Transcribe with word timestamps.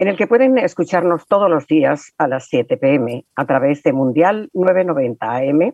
en 0.00 0.06
el 0.06 0.16
que 0.16 0.28
pueden 0.28 0.56
escucharnos 0.58 1.26
todos 1.26 1.50
los 1.50 1.66
días 1.66 2.14
a 2.18 2.28
las 2.28 2.46
7 2.46 2.76
pm 2.76 3.26
a 3.34 3.46
través 3.46 3.82
de 3.82 3.92
Mundial 3.92 4.48
990 4.52 5.26
AM, 5.28 5.72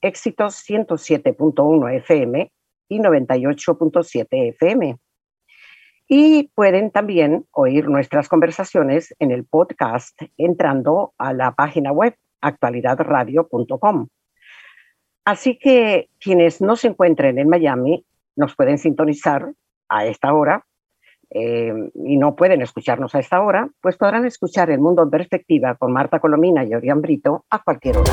Éxitos 0.00 0.64
107.1 0.66 1.94
FM 1.96 2.50
y 2.88 2.98
98.7 2.98 4.26
FM. 4.30 4.96
Y 6.08 6.44
pueden 6.54 6.90
también 6.90 7.44
oír 7.50 7.90
nuestras 7.90 8.26
conversaciones 8.30 9.14
en 9.18 9.32
el 9.32 9.44
podcast 9.44 10.18
entrando 10.38 11.12
a 11.18 11.34
la 11.34 11.52
página 11.54 11.92
web 11.92 12.16
actualidadradio.com. 12.40 14.08
Así 15.26 15.58
que 15.58 16.08
quienes 16.18 16.62
no 16.62 16.74
se 16.74 16.88
encuentren 16.88 17.38
en 17.38 17.50
Miami 17.50 18.02
nos 18.34 18.56
pueden 18.56 18.78
sintonizar 18.78 19.52
a 19.90 20.06
esta 20.06 20.32
hora 20.32 20.64
eh, 21.30 21.72
y 21.94 22.16
no 22.16 22.34
pueden 22.34 22.62
escucharnos 22.62 23.14
a 23.14 23.20
esta 23.20 23.42
hora, 23.42 23.68
pues 23.80 23.96
podrán 23.96 24.24
escuchar 24.24 24.70
El 24.70 24.80
Mundo 24.80 25.02
en 25.02 25.10
Perspectiva 25.10 25.74
con 25.76 25.92
Marta 25.92 26.20
Colomina 26.20 26.64
y 26.64 26.74
Orián 26.74 27.02
Brito 27.02 27.44
a 27.50 27.62
cualquier 27.62 27.98
hora. 27.98 28.12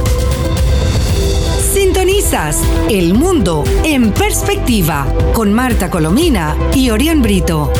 Sintonizas 1.59 2.61
El 2.89 3.13
Mundo 3.13 3.63
en 3.83 4.11
Perspectiva 4.11 5.05
con 5.33 5.53
Marta 5.53 5.89
Colomina 5.89 6.55
y 6.73 6.89
Orián 6.89 7.21
Brito. 7.21 7.71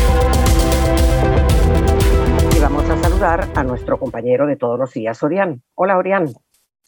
Y 2.55 2.59
vamos 2.59 2.89
a 2.89 2.97
saludar 3.01 3.49
a 3.55 3.63
nuestro 3.63 3.99
compañero 3.99 4.47
de 4.47 4.55
todos 4.55 4.79
los 4.79 4.93
días, 4.93 5.21
Orián. 5.23 5.61
Hola, 5.75 5.97
Orián. 5.97 6.33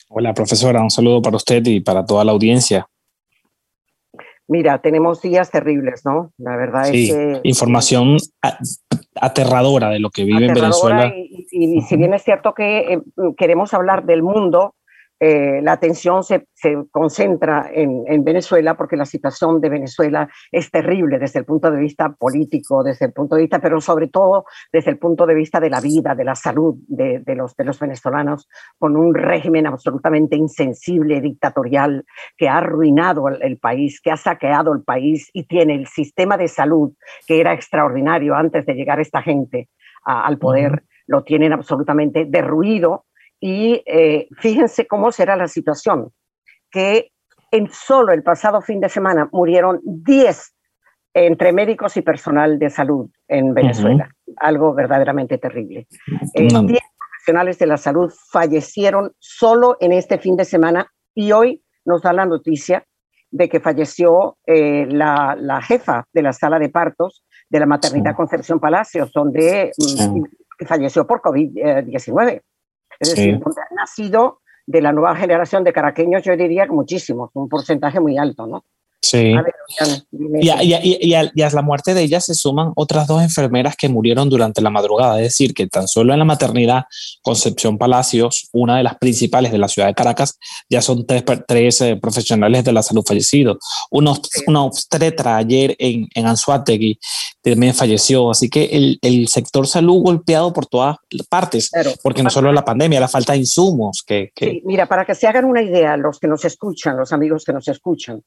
Hola, 0.09 0.33
profesora. 0.33 0.81
Un 0.81 0.89
saludo 0.89 1.21
para 1.21 1.35
usted 1.35 1.65
y 1.65 1.81
para 1.81 2.05
toda 2.05 2.23
la 2.23 2.31
audiencia. 2.31 2.87
Mira, 4.47 4.79
tenemos 4.79 5.21
días 5.21 5.51
terribles, 5.51 6.05
¿no? 6.05 6.31
La 6.37 6.55
verdad 6.55 6.87
es 6.87 7.11
que... 7.11 7.39
Información 7.43 8.17
aterradora 9.15 9.89
de 9.89 9.99
lo 9.99 10.09
que 10.09 10.23
vive 10.23 10.45
en 10.45 10.53
Venezuela. 10.53 11.13
Y, 11.15 11.81
si 11.81 11.97
bien 11.97 12.13
es 12.13 12.23
cierto 12.23 12.53
que 12.53 12.93
eh, 12.93 13.01
queremos 13.37 13.73
hablar 13.73 14.05
del 14.05 14.23
mundo, 14.23 14.75
eh, 15.19 15.61
la 15.63 15.71
atención 15.71 16.23
se, 16.23 16.45
concentra 16.91 17.69
en, 17.73 18.23
Venezuela 18.23 18.75
porque 18.75 18.95
la 18.95 19.05
situación 19.05 19.59
de 19.61 19.69
Venezuela 19.69 20.29
es 20.51 20.69
terrible 20.69 21.17
desde 21.17 21.39
el 21.39 21.45
punto 21.45 21.71
de 21.71 21.79
vista 21.79 22.09
político, 22.13 22.83
desde 22.83 23.07
el 23.07 23.13
punto 23.13 23.35
de 23.35 23.41
vista, 23.41 23.59
pero 23.59 23.81
sobre 23.81 24.07
todo 24.07 24.45
desde 24.71 24.91
el 24.91 24.99
punto 24.99 25.25
de 25.25 25.33
vista 25.33 25.59
de 25.59 25.69
la 25.69 25.81
vida, 25.81 26.13
de 26.13 26.23
la 26.23 26.35
salud 26.35 26.75
de, 26.87 27.23
los, 27.35 27.55
de 27.55 27.63
los 27.63 27.79
venezolanos, 27.79 28.47
con 28.77 28.95
un 28.95 29.15
régimen 29.15 29.65
absolutamente 29.65 30.35
insensible, 30.35 31.21
dictatorial, 31.21 32.05
que 32.37 32.49
ha 32.49 32.57
arruinado 32.57 33.27
el, 33.29 33.57
país, 33.57 33.99
que 34.01 34.11
ha 34.11 34.17
saqueado 34.17 34.73
el 34.73 34.83
país 34.83 35.29
y 35.33 35.43
tiene 35.45 35.75
el 35.75 35.87
sistema 35.87 36.37
de 36.37 36.47
salud 36.47 36.93
que 37.25 37.39
era 37.39 37.53
extraordinario 37.53 38.35
antes 38.35 38.65
de 38.65 38.73
llegar 38.73 38.99
esta 38.99 39.21
gente 39.21 39.69
al 40.03 40.37
poder, 40.37 40.83
lo 41.07 41.23
tienen 41.23 41.53
absolutamente 41.53 42.25
derruido 42.25 43.06
y 43.39 43.83
eh, 43.85 44.27
fíjense 44.39 44.87
cómo 44.87 45.11
será 45.11 45.35
la 45.35 45.47
situación, 45.47 46.11
que 46.71 47.11
en 47.51 47.69
solo 47.71 48.13
el 48.13 48.23
pasado 48.23 48.61
fin 48.61 48.79
de 48.79 48.89
semana 48.89 49.29
murieron 49.31 49.79
10 49.83 50.53
entre 51.13 51.51
médicos 51.51 51.97
y 51.97 52.01
personal 52.01 52.59
de 52.59 52.69
salud 52.69 53.09
en 53.27 53.53
Venezuela, 53.53 54.09
algo 54.37 54.73
verdaderamente 54.73 55.37
terrible. 55.37 55.87
10 56.35 56.53
eh, 56.53 56.79
profesionales 57.27 57.57
de 57.57 57.67
la 57.67 57.77
salud 57.77 58.13
fallecieron 58.31 59.13
solo 59.19 59.77
en 59.79 59.93
este 59.93 60.19
fin 60.19 60.35
de 60.35 60.45
semana 60.45 60.91
y 61.15 61.31
hoy 61.31 61.63
nos 61.85 62.01
da 62.01 62.13
la 62.13 62.25
noticia 62.25 62.85
de 63.31 63.49
que 63.49 63.59
falleció 63.59 64.37
eh, 64.45 64.85
la, 64.89 65.61
jefa 65.61 66.05
de 66.13 66.21
la 66.21 66.33
sala 66.33 66.59
de 66.59 66.69
partos 66.69 67.25
de 67.49 67.59
la 67.59 67.65
maternidad 67.65 68.15
Concepción 68.15 68.59
Palacios, 68.59 69.11
donde 69.11 69.71
mm, 69.77 70.65
falleció 70.65 71.07
por 71.07 71.21
COVID-19. 71.21 72.41
Es 72.99 73.15
decir, 73.15 73.39
ha 73.43 73.75
nacido 73.75 74.41
de 74.65 74.81
la 74.81 74.91
nueva 74.91 75.15
generación 75.15 75.63
de 75.63 75.73
caraqueños, 75.73 76.23
yo 76.23 76.35
diría 76.35 76.65
que 76.65 76.73
muchísimos, 76.73 77.31
un 77.33 77.47
porcentaje 77.47 77.99
muy 77.99 78.17
alto, 78.17 78.47
¿no? 78.47 78.65
Sí. 79.01 79.33
y, 80.41 80.49
a, 81.13 81.49
la 81.53 81.61
muerte 81.61 81.93
de 81.93 82.01
ella 82.01 82.19
se 82.19 82.33
suman 82.33 82.71
otras 82.75 83.07
dos 83.07 83.21
enfermeras 83.21 83.75
que 83.77 83.89
murieron 83.89 84.29
durante 84.29 84.61
la 84.61 84.69
madrugada. 84.69 85.17
Es 85.17 85.27
decir, 85.27 85.53
que 85.53 85.67
tan 85.67 85.87
solo 85.87 86.13
en 86.13 86.19
la 86.19 86.25
maternidad 86.25 86.83
Concepción 87.21 87.77
Palacios, 87.77 88.49
una 88.53 88.77
de 88.77 88.83
las 88.83 88.97
principales 88.97 89.51
de 89.51 89.59
la 89.59 89.67
ciudad 89.67 89.87
de 89.87 89.93
Caracas, 89.93 90.37
ya 90.69 90.81
son 90.81 91.05
tres, 91.05 91.81
eh, 91.81 91.95
profesionales 91.95 92.63
de 92.63 92.73
la 92.73 92.83
salud 92.83 93.03
fallecidos. 93.05 93.57
Una, 93.91 94.13
una 94.47 94.63
obstetra 94.63 95.37
ayer 95.37 95.75
en, 95.79 96.07
en 96.13 96.25
Anzuategui 96.25 96.99
también 97.41 97.73
falleció. 97.73 98.31
Así 98.31 98.49
que 98.49 98.65
el, 98.65 98.99
el, 99.01 99.27
sector 99.27 99.67
salud 99.67 100.01
golpeado 100.01 100.51
por 100.53 100.65
todas 100.65 100.97
partes, 101.29 101.69
porque 102.03 102.23
no 102.23 102.29
solo 102.29 102.51
la 102.51 102.65
pandemia, 102.65 102.99
la 102.99 103.07
falta 103.07 103.33
de 103.33 103.39
insumos. 103.39 104.03
Que, 104.05 104.31
Sí, 104.35 104.61
mira, 104.65 104.87
para 104.87 105.05
que 105.05 105.15
se 105.15 105.27
hagan 105.27 105.45
una 105.45 105.61
idea, 105.61 105.97
los 105.97 106.19
que 106.19 106.27
nos 106.27 106.45
escuchan, 106.45 106.97
los 106.97 107.11
amigos 107.11 107.43
que 107.43 107.53
nos 107.53 107.67
escuchan, 107.67 108.21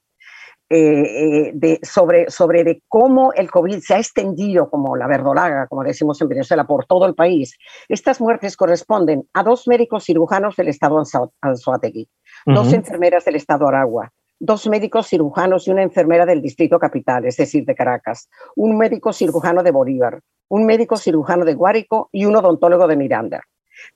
eh, 0.72 1.48
eh, 1.48 1.50
de, 1.52 1.80
sobre, 1.82 2.30
sobre 2.30 2.62
de 2.62 2.80
cómo 2.86 3.32
el 3.32 3.50
COVID 3.50 3.80
se 3.80 3.94
ha 3.94 3.98
extendido 3.98 4.70
como 4.70 4.94
la 4.94 5.08
verdolaga, 5.08 5.66
como 5.66 5.82
decimos 5.82 6.22
en 6.22 6.28
Venezuela, 6.28 6.64
por 6.64 6.86
todo 6.86 7.06
el 7.06 7.16
país. 7.16 7.58
Estas 7.88 8.20
muertes 8.20 8.56
corresponden 8.56 9.28
a 9.34 9.42
dos 9.42 9.66
médicos 9.66 10.04
cirujanos 10.04 10.54
del 10.54 10.68
estado 10.68 11.02
Anzoátegui, 11.40 12.08
dos 12.46 12.72
enfermeras 12.72 13.24
del 13.24 13.34
estado 13.34 13.66
Aragua, 13.66 14.12
dos 14.38 14.68
médicos 14.68 15.08
cirujanos 15.08 15.66
y 15.66 15.72
una 15.72 15.82
enfermera 15.82 16.24
del 16.24 16.40
distrito 16.40 16.78
capital, 16.78 17.24
es 17.24 17.36
decir, 17.36 17.64
de 17.64 17.74
Caracas, 17.74 18.28
un 18.54 18.78
médico 18.78 19.12
cirujano 19.12 19.64
de 19.64 19.72
Bolívar, 19.72 20.20
un 20.48 20.66
médico 20.66 20.96
cirujano 20.96 21.44
de 21.44 21.54
Guárico 21.54 22.08
y 22.12 22.26
un 22.26 22.36
odontólogo 22.36 22.86
de 22.86 22.96
Miranda. 22.96 23.40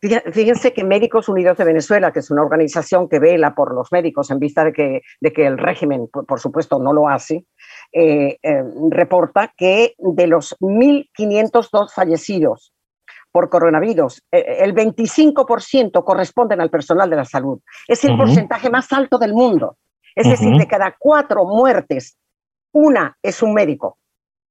Fíjense 0.00 0.72
que 0.72 0.84
Médicos 0.84 1.28
Unidos 1.28 1.56
de 1.56 1.64
Venezuela, 1.64 2.12
que 2.12 2.20
es 2.20 2.30
una 2.30 2.42
organización 2.42 3.08
que 3.08 3.18
vela 3.18 3.54
por 3.54 3.74
los 3.74 3.90
médicos 3.92 4.30
en 4.30 4.38
vista 4.38 4.64
de 4.64 4.72
que, 4.72 5.02
de 5.20 5.32
que 5.32 5.46
el 5.46 5.58
régimen, 5.58 6.08
por, 6.08 6.40
supuesto, 6.40 6.78
no 6.78 6.92
lo 6.92 7.08
hace, 7.08 7.44
eh, 7.92 8.38
eh, 8.42 8.62
reporta 8.90 9.52
que 9.56 9.94
de 9.98 10.26
los 10.26 10.56
1.502 10.60 11.92
fallecidos 11.92 12.72
por 13.32 13.48
coronavirus, 13.48 14.22
eh, 14.30 14.58
el 14.60 14.74
25% 14.74 16.04
corresponden 16.04 16.60
al 16.60 16.70
personal 16.70 17.10
de 17.10 17.16
la 17.16 17.24
salud. 17.24 17.60
Es 17.88 18.04
el 18.04 18.16
porcentaje 18.16 18.70
más 18.70 18.92
alto 18.92 19.18
del 19.18 19.32
mundo. 19.32 19.76
Es 20.14 20.28
decir, 20.28 20.56
de 20.56 20.68
cada 20.68 20.94
cuatro 20.96 21.44
muertes, 21.44 22.16
una 22.72 23.16
es 23.20 23.42
un 23.42 23.52
médico. 23.52 23.98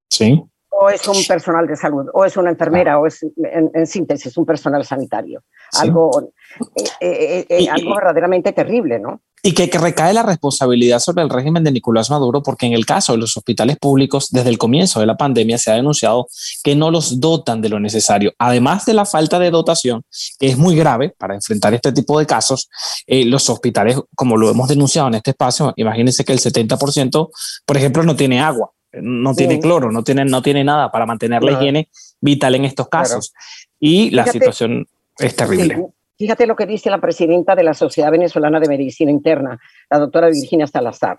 Sí 0.09 0.43
o 0.79 0.89
es 0.89 1.07
un 1.07 1.23
personal 1.25 1.67
de 1.67 1.75
salud, 1.75 2.05
o 2.13 2.25
es 2.25 2.35
una 2.35 2.49
enfermera, 2.49 2.99
o 2.99 3.07
es, 3.07 3.23
en, 3.23 3.87
síntesis, 3.87 4.35
un 4.37 4.45
personal 4.45 4.83
sanitario. 4.85 5.43
Algo, 5.79 6.31
eh, 6.75 6.89
eh, 6.99 7.45
eh, 7.49 7.69
algo 7.69 7.95
verdaderamente 7.95 8.51
terrible, 8.51 8.99
¿no? 8.99 9.21
Y 9.45 9.53
que, 9.53 9.69
que, 9.69 9.77
recae 9.77 10.13
la 10.13 10.23
responsabilidad 10.23 10.99
sobre 10.99 11.21
el 11.21 11.29
régimen 11.29 11.65
de 11.65 11.71
Nicolás 11.71 12.09
Maduro, 12.09 12.41
porque 12.41 12.65
en 12.65 12.71
el 12.71 12.85
caso 12.85 13.11
de 13.11 13.17
los 13.19 13.35
hospitales 13.35 13.77
públicos, 13.77 14.29
desde 14.31 14.49
el 14.49 14.57
comienzo 14.57 15.01
de 15.01 15.05
la 15.05 15.17
pandemia 15.17 15.57
se 15.57 15.69
ha 15.69 15.75
denunciado 15.75 16.27
que 16.63 16.77
no 16.77 16.89
los 16.89 17.19
dotan 17.19 17.61
de 17.61 17.67
lo 17.67 17.79
necesario. 17.79 18.31
Además 18.37 18.85
de 18.85 18.93
la 18.93 19.05
falta 19.05 19.39
de 19.39 19.51
dotación, 19.51 20.03
que 20.39 20.47
es 20.47 20.57
muy 20.57 20.77
grave 20.77 21.13
para 21.17 21.35
enfrentar 21.35 21.73
este 21.73 21.91
tipo 21.91 22.19
de 22.19 22.25
casos, 22.25 22.69
los 23.05 23.49
hospitales, 23.49 23.99
como 24.15 24.37
lo 24.37 24.49
hemos 24.49 24.69
denunciado 24.69 25.09
en 25.09 25.15
este 25.15 25.31
espacio, 25.31 25.73
imagínense 25.75 26.23
que 26.23 26.31
el 26.31 26.39
70%, 26.39 27.29
por 27.65 27.77
ejemplo, 27.77 28.03
no 28.03 28.15
tiene 28.15 28.39
agua 28.39 28.71
no 29.01 29.33
tiene 29.33 29.59
cloro, 29.59 29.91
no 29.91 30.03
tiene, 30.03 30.25
no 30.25 30.41
tiene 30.41 30.63
nada 30.63 30.91
para 30.91 31.05
mantener 31.05 31.43
la 31.43 31.53
higiene 31.53 31.89
vital 32.21 32.55
en 32.55 32.65
estos 32.65 32.87
casos. 32.87 33.33
Y 33.79 34.11
la 34.11 34.25
situación 34.25 34.87
es 35.17 35.35
terrible. 35.35 35.87
Fíjate 36.17 36.45
lo 36.45 36.55
que 36.55 36.65
dice 36.65 36.89
la 36.89 37.01
presidenta 37.01 37.55
de 37.55 37.63
la 37.63 37.73
Sociedad 37.73 38.11
Venezolana 38.11 38.59
de 38.59 38.67
Medicina 38.67 39.11
Interna, 39.11 39.59
la 39.89 39.99
doctora 39.99 40.27
Virginia 40.27 40.67
Salazar, 40.67 41.17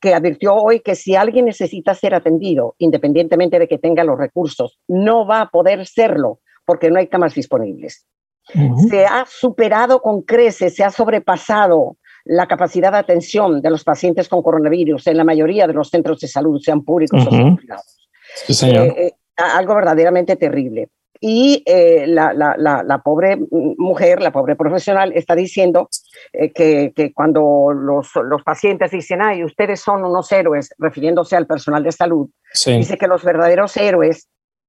que 0.00 0.14
advirtió 0.14 0.54
hoy 0.54 0.80
que 0.80 0.94
si 0.94 1.16
alguien 1.16 1.46
necesita 1.46 1.94
ser 1.94 2.14
atendido, 2.14 2.74
independientemente 2.78 3.58
de 3.58 3.66
que 3.66 3.78
tenga 3.78 4.04
los 4.04 4.18
recursos, 4.18 4.78
no 4.86 5.26
va 5.26 5.40
a 5.40 5.50
poder 5.50 5.86
serlo 5.86 6.40
porque 6.64 6.90
no 6.90 6.98
hay 6.98 7.08
camas 7.08 7.34
disponibles. 7.34 8.06
Se 8.88 9.04
ha 9.04 9.26
superado 9.28 10.00
con 10.00 10.22
creces, 10.22 10.74
se 10.74 10.82
ha 10.82 10.90
sobrepasado 10.90 11.98
la 12.28 12.46
capacidad 12.46 12.92
de 12.92 12.98
atención 12.98 13.62
de 13.62 13.70
los 13.70 13.84
pacientes 13.84 14.28
con 14.28 14.42
coronavirus 14.42 15.06
en 15.06 15.16
la 15.16 15.24
mayoría 15.24 15.66
de 15.66 15.72
los 15.72 15.88
centros 15.88 16.20
de 16.20 16.28
salud, 16.28 16.60
sean 16.60 16.84
públicos 16.84 17.26
o 17.26 17.56
privados. 17.56 18.08
Eh, 18.48 18.94
eh, 18.98 19.12
algo 19.36 19.74
verdaderamente 19.74 20.36
terrible. 20.36 20.90
Y 21.20 21.62
eh, 21.66 22.04
la, 22.06 22.32
la, 22.32 22.54
la, 22.84 22.98
pobre 22.98 23.38
mujer, 23.50 24.20
la 24.20 24.30
pobre 24.30 24.54
profesional, 24.54 25.12
está 25.14 25.34
diciendo 25.34 25.88
eh, 26.32 26.52
que, 26.52 26.92
que, 26.94 27.12
cuando 27.12 27.72
los, 27.72 28.10
los, 28.14 28.42
pacientes 28.44 28.92
dicen, 28.92 29.22
ay, 29.22 29.42
ustedes 29.42 29.80
son 29.80 30.04
unos 30.04 30.30
héroes, 30.30 30.70
refiriéndose 30.78 31.34
al 31.34 31.46
personal 31.46 31.82
de 31.82 31.92
salud, 31.92 32.28
dice 32.52 32.98
que 32.98 33.08
los 33.08 33.24
verdaderos 33.24 33.76
héroes 33.76 34.28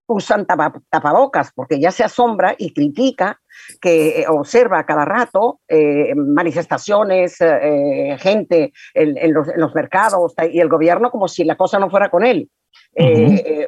usan 0.10 0.46
tapabocas 0.46 1.52
porque 1.54 1.80
ya 1.80 1.92
se 1.92 2.04
asombra 2.04 2.56
y 2.58 2.74
critica 2.74 3.40
que 3.80 4.26
observa 4.28 4.86
cada 4.86 5.06
rato 5.06 5.60
eh, 5.68 6.14
manifestaciones, 6.16 7.38
eh, 7.42 8.18
gente 8.20 8.74
en, 8.94 9.34
los, 9.34 9.48
en, 9.50 9.60
los, 9.60 9.74
mercados 9.76 10.34
y 10.52 10.60
el 10.60 10.70
gobierno 10.70 11.12
como 11.12 11.28
si 11.28 11.44
la 11.44 11.56
cosa 11.56 11.80
no 11.80 11.90
fuera 11.90 12.10
con 12.10 12.26
él. 12.26 12.50
Eh, 12.96 13.68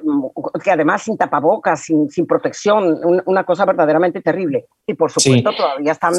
que 0.63 0.71
además 0.71 1.03
sin 1.03 1.17
tapabocas, 1.17 1.83
sin, 1.83 2.09
sin 2.09 2.25
protección, 2.25 2.99
una 3.25 3.43
cosa 3.43 3.65
verdaderamente 3.65 4.21
terrible. 4.21 4.65
Y 4.85 4.95
por 4.95 5.11
supuesto 5.11 5.51
todavía 5.55 5.91
están 5.91 6.13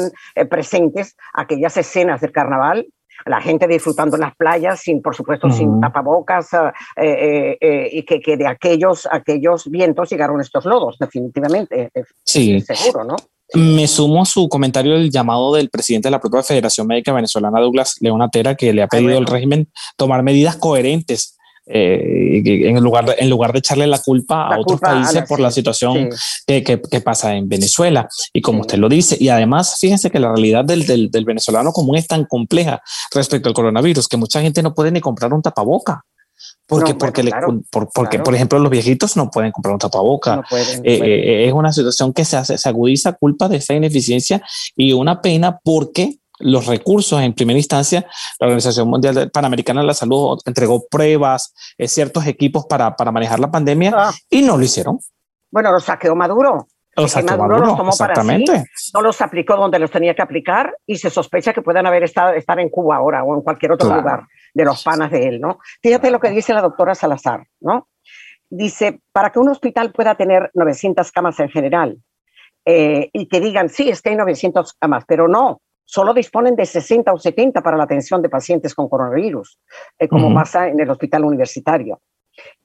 presentes 0.49 1.15
aquellas 1.33 1.75
escenas 1.75 2.21
del 2.21 2.31
carnaval 2.31 2.87
la 3.25 3.41
gente 3.41 3.67
disfrutando 3.67 4.15
en 4.15 4.21
las 4.21 4.35
playas, 4.35 4.79
sin, 4.81 5.01
por 5.01 5.15
supuesto, 5.15 5.49
sin 5.51 5.79
tapabocas, 5.79 6.49
y 6.97 8.03
que, 8.03 8.21
que, 8.21 8.37
de 8.37 8.47
aquellos, 8.47 9.07
aquellos 9.11 9.69
vientos 9.69 10.09
llegaron 10.09 10.41
estos 10.41 10.65
lodos, 10.65 10.97
definitivamente. 10.99 11.91
Sí. 12.23 12.61
Seguro, 12.61 13.03
¿no? 13.03 13.15
Me 13.55 13.87
sumo 13.87 14.23
a 14.23 14.25
su 14.25 14.49
comentario 14.49 14.93
del 14.93 15.11
llamado 15.11 15.53
del 15.53 15.69
presidente 15.69 16.07
de 16.07 16.11
la 16.11 16.19
propia 16.19 16.41
Federación 16.41 16.87
Médica 16.87 17.13
Venezolana, 17.13 17.59
Douglas 17.59 17.97
Leonatera, 17.99 18.55
que 18.55 18.73
le 18.73 18.81
ha 18.81 18.87
pedido 18.87 19.17
al 19.17 19.27
régimen 19.27 19.69
tomar 19.95 20.23
medidas 20.23 20.55
coherentes 20.55 21.37
eh, 21.65 22.41
en, 22.43 22.83
lugar 22.83 23.05
de, 23.05 23.15
en 23.17 23.29
lugar 23.29 23.53
de 23.53 23.59
echarle 23.59 23.87
la 23.87 23.99
culpa 23.99 24.47
a 24.47 24.59
otros 24.59 24.81
países 24.81 25.23
por 25.27 25.39
la 25.39 25.49
situación 25.49 26.09
que, 26.45 26.63
que, 26.63 27.01
pasa 27.01 27.35
en 27.35 27.47
Venezuela. 27.47 28.07
Y 28.33 28.41
como 28.41 28.61
usted 28.61 28.77
lo 28.77 28.89
dice, 28.89 29.17
y 29.19 29.29
además 29.29 29.77
fíjense 29.79 30.11
que 30.11 30.19
la 30.19 30.29
realidad 30.29 30.65
del, 30.65 30.85
del, 30.85 31.09
del, 31.09 31.25
venezolano 31.25 31.71
común 31.71 31.95
es 31.95 32.07
tan 32.07 32.25
compleja 32.25 32.81
respecto 33.13 33.47
al 33.49 33.55
coronavirus 33.55 34.07
que 34.07 34.17
mucha 34.17 34.41
gente 34.41 34.61
no 34.61 34.73
puede 34.73 34.91
ni 34.91 34.99
comprar 34.99 35.33
un 35.33 35.41
tapaboca. 35.41 36.03
Porque, 36.65 36.95
porque, 36.95 37.29
por, 37.71 37.89
porque 37.93 38.19
por 38.19 38.33
ejemplo, 38.33 38.57
los 38.57 38.71
viejitos 38.71 39.15
no 39.15 39.29
pueden 39.29 39.51
comprar 39.51 39.73
un 39.73 39.79
tapaboca. 39.79 40.43
Eh, 40.51 40.99
eh, 41.03 41.47
es 41.47 41.53
una 41.53 41.71
situación 41.71 42.13
que 42.13 42.25
se, 42.25 42.37
hace, 42.37 42.57
se 42.57 42.69
agudiza 42.69 43.13
culpa 43.13 43.47
de 43.47 43.57
esa 43.57 43.73
ineficiencia 43.73 44.41
y 44.75 44.93
una 44.93 45.21
pena 45.21 45.59
porque 45.63 46.19
los 46.43 46.67
recursos 46.67 47.21
en 47.21 47.33
primera 47.33 47.57
instancia, 47.57 48.05
la 48.39 48.47
Organización 48.47 48.87
Mundial 48.89 49.31
Panamericana 49.31 49.81
de 49.81 49.87
la 49.87 49.93
Salud 49.93 50.39
entregó 50.45 50.85
pruebas, 50.87 51.53
eh, 51.77 51.87
ciertos 51.87 52.27
equipos 52.27 52.65
para, 52.65 52.95
para 52.95 53.11
manejar 53.11 53.39
la 53.39 53.51
pandemia 53.51 53.93
ah. 53.95 54.11
y 54.29 54.41
no 54.41 54.57
lo 54.57 54.63
hicieron. 54.63 54.99
Bueno, 55.51 55.71
lo 55.71 55.79
saqueó 55.79 56.15
Maduro. 56.15 56.67
Los 56.95 57.15
Maduro, 57.23 57.57
los 57.57 57.77
tomó 57.77 57.89
exactamente. 57.89 58.51
para 58.51 58.65
sí, 58.75 58.91
no 58.93 59.01
los 59.01 59.19
aplicó 59.21 59.55
donde 59.55 59.79
los 59.79 59.89
tenía 59.89 60.13
que 60.13 60.21
aplicar 60.21 60.77
y 60.85 60.97
se 60.97 61.09
sospecha 61.09 61.51
que 61.51 61.63
puedan 61.63 61.87
haber 61.87 62.03
estado 62.03 62.33
estar 62.33 62.59
en 62.59 62.69
Cuba 62.69 62.97
ahora 62.97 63.23
o 63.23 63.35
en 63.35 63.41
cualquier 63.41 63.71
otro 63.71 63.95
lugar 63.95 64.27
de 64.53 64.63
los 64.63 64.83
panas 64.83 65.09
de 65.09 65.27
él, 65.27 65.41
¿no? 65.41 65.57
Fíjate 65.81 66.11
lo 66.11 66.19
que 66.19 66.29
dice 66.29 66.53
la 66.53 66.61
doctora 66.61 66.93
Salazar, 66.93 67.47
¿no? 67.61 67.87
Dice, 68.47 68.99
para 69.11 69.31
que 69.31 69.39
un 69.39 69.49
hospital 69.49 69.91
pueda 69.91 70.13
tener 70.13 70.51
900 70.53 71.11
camas 71.11 71.39
en 71.39 71.49
general 71.49 71.97
eh, 72.65 73.09
y 73.11 73.27
que 73.27 73.41
digan, 73.41 73.69
sí, 73.69 73.89
es 73.89 74.03
que 74.03 74.11
hay 74.11 74.15
900 74.15 74.73
camas, 74.73 75.03
pero 75.07 75.27
no, 75.27 75.61
solo 75.85 76.13
disponen 76.13 76.55
de 76.55 76.65
60 76.65 77.13
o 77.13 77.17
70 77.17 77.61
para 77.61 77.77
la 77.77 77.83
atención 77.83 78.21
de 78.21 78.29
pacientes 78.29 78.73
con 78.73 78.89
coronavirus, 78.89 79.59
eh, 79.99 80.07
como 80.07 80.33
pasa 80.33 80.67
en 80.67 80.79
el 80.79 80.89
hospital 80.89 81.25
universitario. 81.25 82.01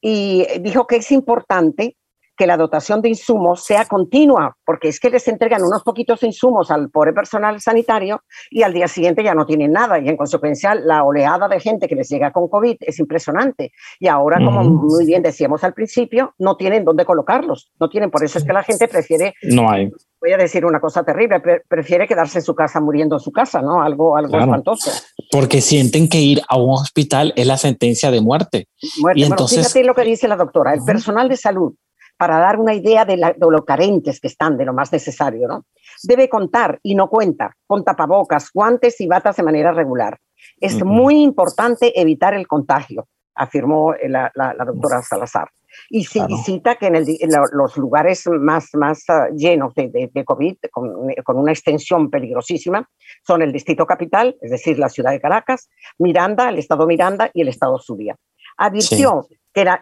Y 0.00 0.46
dijo 0.60 0.86
que 0.86 0.96
es 0.96 1.10
importante 1.12 1.96
que 2.38 2.46
la 2.46 2.56
dotación 2.56 3.02
de 3.02 3.08
insumos 3.08 3.64
sea 3.64 3.84
continua, 3.86 4.56
porque 4.64 4.88
es 4.88 5.00
que 5.00 5.10
les 5.10 5.26
entregan 5.26 5.62
unos 5.62 5.82
poquitos 5.82 6.22
insumos 6.22 6.70
al 6.70 6.88
pobre 6.88 7.12
personal 7.12 7.60
sanitario 7.60 8.22
y 8.48 8.62
al 8.62 8.72
día 8.72 8.86
siguiente 8.86 9.24
ya 9.24 9.34
no 9.34 9.44
tienen 9.44 9.72
nada 9.72 9.98
y 9.98 10.08
en 10.08 10.16
consecuencia 10.16 10.76
la 10.76 11.02
oleada 11.02 11.48
de 11.48 11.58
gente 11.58 11.88
que 11.88 11.96
les 11.96 12.08
llega 12.08 12.30
con 12.30 12.48
COVID 12.48 12.76
es 12.80 13.00
impresionante. 13.00 13.72
Y 13.98 14.06
ahora, 14.06 14.38
como 14.42 14.62
muy 14.62 15.04
bien 15.04 15.20
decíamos 15.22 15.64
al 15.64 15.74
principio, 15.74 16.32
no 16.38 16.56
tienen 16.56 16.84
dónde 16.84 17.04
colocarlos, 17.04 17.72
no 17.80 17.88
tienen, 17.88 18.10
por 18.10 18.24
eso 18.24 18.38
es 18.38 18.44
que 18.44 18.52
la 18.52 18.62
gente 18.62 18.86
prefiere... 18.86 19.34
No 19.42 19.68
hay. 19.68 19.90
Voy 20.20 20.32
a 20.32 20.36
decir 20.36 20.64
una 20.64 20.80
cosa 20.80 21.04
terrible, 21.04 21.40
prefiere 21.68 22.06
quedarse 22.06 22.38
en 22.38 22.44
su 22.44 22.54
casa 22.54 22.80
muriendo 22.80 23.16
en 23.16 23.20
su 23.20 23.30
casa, 23.30 23.62
¿no? 23.62 23.82
Algo, 23.82 24.16
algo 24.16 24.38
espantoso. 24.38 24.90
Porque 25.30 25.60
sienten 25.60 26.08
que 26.08 26.18
ir 26.18 26.42
a 26.48 26.56
un 26.56 26.70
hospital 26.70 27.32
es 27.36 27.46
la 27.46 27.56
sentencia 27.56 28.10
de 28.10 28.20
muerte. 28.20 28.68
muerte. 29.00 29.20
Y 29.20 29.24
entonces... 29.24 29.58
fíjate 29.58 29.84
lo 29.84 29.94
que 29.94 30.02
dice 30.02 30.26
la 30.26 30.36
doctora, 30.36 30.74
el 30.74 30.82
personal 30.84 31.28
de 31.28 31.36
salud 31.36 31.74
para 32.18 32.38
dar 32.38 32.58
una 32.58 32.74
idea 32.74 33.04
de, 33.04 33.16
lo 33.16 33.64
carentes 33.64 34.20
que 34.20 34.26
están, 34.26 34.58
de 34.58 34.64
lo 34.64 34.74
más 34.74 34.92
necesario, 34.92 35.46
¿no? 35.46 35.64
Debe 36.02 36.28
contar 36.28 36.80
y 36.82 36.94
no 36.94 37.08
cuenta 37.08 37.56
con 37.66 37.84
tapabocas, 37.84 38.50
guantes 38.52 39.00
y 39.00 39.06
batas 39.06 39.36
de 39.36 39.44
manera 39.44 39.72
regular. 39.72 40.18
Es 40.60 40.84
muy 40.84 41.22
importante 41.22 41.98
evitar 41.98 42.34
el 42.34 42.46
contagio, 42.46 43.08
afirmó 43.34 43.94
la, 44.08 44.32
doctora 44.66 45.00
Salazar. 45.02 45.48
Y, 45.90 46.04
cita 46.04 46.74
que 46.76 46.86
en, 46.86 47.30
los 47.52 47.76
lugares 47.76 48.24
más, 48.26 48.70
más 48.74 49.04
ah, 49.08 49.28
llenos 49.34 49.74
de, 49.74 50.24
COVID, 50.24 50.56
con, 50.72 51.38
una 51.38 51.52
extensión 51.52 52.10
peligrosísima, 52.10 52.88
son 53.24 53.42
el 53.42 53.52
Distrito 53.52 53.86
Capital, 53.86 54.36
es 54.40 54.50
decir, 54.50 54.78
la 54.78 54.88
ciudad 54.88 55.12
de 55.12 55.20
Caracas, 55.20 55.68
Miranda, 55.98 56.48
el 56.48 56.58
estado 56.58 56.86
Miranda 56.86 57.30
y 57.32 57.42
el 57.42 57.48
estado 57.48 57.78
Zulia. 57.78 58.16
Advirtió 58.56 59.28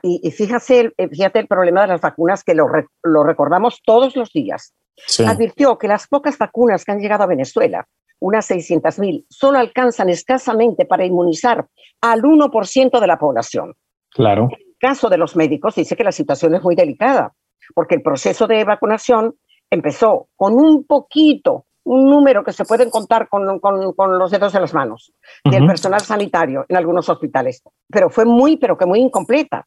y, 0.02 0.30
fíjate, 0.30 0.92
eh, 0.96 1.08
fíjate 1.08 1.38
el 1.40 1.46
problema 1.46 1.82
de 1.82 1.88
las 1.88 2.00
vacunas 2.00 2.44
que 2.44 2.54
lo, 2.54 2.66
recordamos 3.24 3.80
todos 3.84 4.16
los 4.16 4.32
días. 4.32 4.74
Advirtió 5.26 5.76
que 5.76 5.88
las 5.88 6.06
pocas 6.08 6.38
vacunas 6.38 6.84
que 6.84 6.92
han 6.92 7.00
llegado 7.00 7.24
a 7.24 7.26
Venezuela, 7.26 7.86
unas 8.18 8.50
600.000, 8.50 9.26
solo 9.28 9.58
alcanzan 9.58 10.08
escasamente 10.08 10.86
para 10.86 11.04
inmunizar 11.04 11.66
al 12.00 12.22
1% 12.22 13.00
de 13.00 13.06
la 13.06 13.18
población. 13.18 13.74
Claro. 14.10 14.48
En 14.50 14.66
el 14.68 14.76
caso 14.78 15.08
de 15.10 15.18
los 15.18 15.36
médicos, 15.36 15.74
dice 15.74 15.96
que 15.96 16.04
la 16.04 16.12
situación 16.12 16.54
es 16.54 16.62
muy 16.62 16.74
delicada, 16.74 17.34
porque 17.74 17.96
el 17.96 18.02
proceso 18.02 18.46
de 18.46 18.64
vacunación 18.64 19.34
empezó 19.70 20.28
con 20.36 20.54
un 20.54 20.86
poquito 20.86 21.65
un 21.86 22.10
número 22.10 22.42
que 22.42 22.52
se 22.52 22.64
pueden 22.64 22.90
contar 22.90 23.28
con, 23.28 23.60
con, 23.60 24.18
los 24.18 24.30
dedos 24.30 24.52
de 24.52 24.60
las 24.60 24.74
manos 24.74 25.12
del 25.44 25.66
personal 25.66 26.00
sanitario 26.00 26.66
en 26.68 26.76
algunos 26.76 27.08
hospitales, 27.08 27.62
pero 27.88 28.10
fue 28.10 28.24
muy, 28.24 28.56
pero 28.56 28.76
que 28.76 28.86
muy 28.86 29.00
incompleta. 29.00 29.66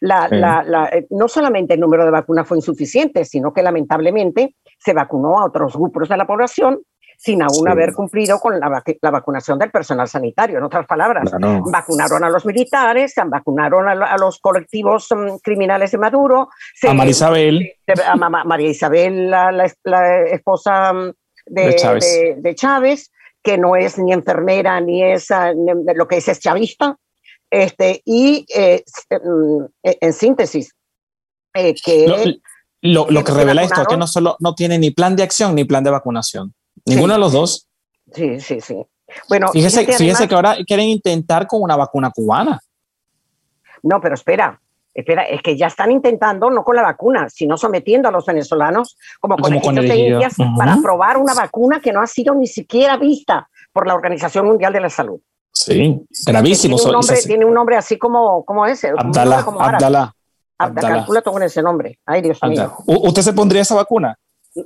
La, 0.00 0.28
la, 0.28 0.88
eh, 0.92 1.06
no 1.10 1.28
solamente 1.28 1.74
el 1.74 1.80
número 1.80 2.04
de 2.04 2.10
vacunas 2.10 2.46
fue 2.46 2.58
insuficiente, 2.58 3.24
sino 3.24 3.52
que 3.52 3.62
lamentablemente 3.62 4.56
se 4.78 4.92
vacunó 4.92 5.38
a 5.38 5.44
otros 5.44 5.76
grupos 5.76 6.08
de 6.08 6.16
la 6.16 6.26
población 6.26 6.80
sin 7.18 7.42
aún 7.42 7.68
haber 7.68 7.92
cumplido 7.94 8.38
con 8.38 8.58
la, 8.60 8.82
la, 9.02 9.10
vacunación 9.10 9.58
del 9.58 9.72
personal 9.72 10.06
sanitario. 10.06 10.58
En 10.58 10.64
otras 10.64 10.86
palabras, 10.86 11.28
vacunaron 11.70 12.22
a 12.22 12.30
los 12.30 12.46
militares, 12.46 13.12
vacunaron 13.26 13.88
a, 13.88 14.16
los 14.16 14.38
colectivos 14.38 15.08
mm, 15.10 15.38
criminales 15.42 15.90
de 15.90 15.98
Maduro. 15.98 16.48
a 16.86 16.94
María 16.94 17.10
Isabel. 17.10 17.72
A 18.06 18.16
María 18.16 18.68
Isabel, 18.68 19.30
la, 19.30 19.50
la 19.82 20.22
esposa 20.26 20.92
mm, 20.92 21.12
de, 21.50 22.54
Chávez. 22.54 23.10
que 23.42 23.58
no 23.58 23.76
es 23.76 23.98
ni 23.98 24.12
enfermera 24.12 24.80
ni 24.80 25.02
es 25.02 25.28
lo 25.94 26.08
que 26.08 26.16
es, 26.18 26.28
es 26.28 26.40
chavista. 26.40 26.96
Este, 27.50 28.02
y 28.04 28.44
eh, 28.54 28.84
mm, 29.10 29.64
en 29.82 30.12
síntesis, 30.12 30.74
eh, 31.54 31.74
que... 31.74 32.38
Lo, 32.80 33.10
lo, 33.10 33.24
que 33.24 33.32
revela 33.32 33.62
esto 33.62 33.80
es 33.82 33.88
que 33.88 33.96
no 33.96 34.06
solo 34.06 34.36
no 34.38 34.54
tiene 34.54 34.78
ni 34.78 34.92
plan 34.92 35.16
de 35.16 35.24
acción 35.24 35.54
ni 35.54 35.64
plan 35.64 35.82
de 35.82 35.90
vacunación. 35.90 36.54
Ninguno 36.86 37.14
de 37.14 37.18
los 37.18 37.32
dos. 37.32 37.68
Sí, 38.12 38.38
sí, 38.38 38.60
sí. 38.60 38.76
Bueno, 39.28 39.48
fíjese, 39.48 39.84
fíjese 39.84 40.28
que 40.28 40.34
ahora 40.34 40.56
quieren 40.66 40.86
intentar 40.86 41.46
con 41.46 41.62
una 41.62 41.76
vacuna 41.76 42.10
cubana. 42.10 42.60
No, 43.82 44.00
pero 44.00 44.14
espera, 44.14 44.60
Espera, 44.98 45.22
es 45.22 45.40
que 45.42 45.56
ya 45.56 45.68
están 45.68 45.92
intentando, 45.92 46.50
no 46.50 46.64
con 46.64 46.74
la 46.74 46.82
vacuna, 46.82 47.28
sino 47.28 47.56
sometiendo 47.56 48.08
a 48.08 48.10
los 48.10 48.26
venezolanos 48.26 48.96
como, 49.20 49.36
con 49.36 49.60
con 49.60 49.76
de 49.76 50.28
para 50.58 50.76
probar 50.82 51.18
una 51.18 51.34
vacuna 51.34 51.78
que 51.78 51.92
no 51.92 52.02
ha 52.02 52.06
sido 52.08 52.34
ni 52.34 52.48
siquiera 52.48 52.96
vista 52.96 53.48
por 53.72 53.86
la 53.86 53.94
Organización 53.94 54.46
Mundial 54.46 54.72
de 54.72 54.80
la 54.80 54.90
Salud. 54.90 55.20
Sí, 55.52 56.04
gravísimo. 56.26 56.76
Tiene 56.78 56.88
un 56.88 56.92
nombre, 56.94 57.16
tiene 57.24 57.44
un 57.44 57.54
nombre 57.54 57.76
así 57.76 57.96
como, 57.96 58.44
¿cómo 58.44 58.66
es? 58.66 58.84
Abdala, 58.84 59.38
Abdala. 59.38 60.14
Abdala. 60.58 61.04
Abdala. 61.06 61.22
con 61.22 61.44
ese 61.44 61.62
nombre. 61.62 62.00
Ay, 62.04 62.20
Dios 62.20 62.40
mío. 62.42 62.74
¿Usted 62.84 63.22
se 63.22 63.32
pondría 63.32 63.62
esa 63.62 63.76
vacuna? 63.76 64.18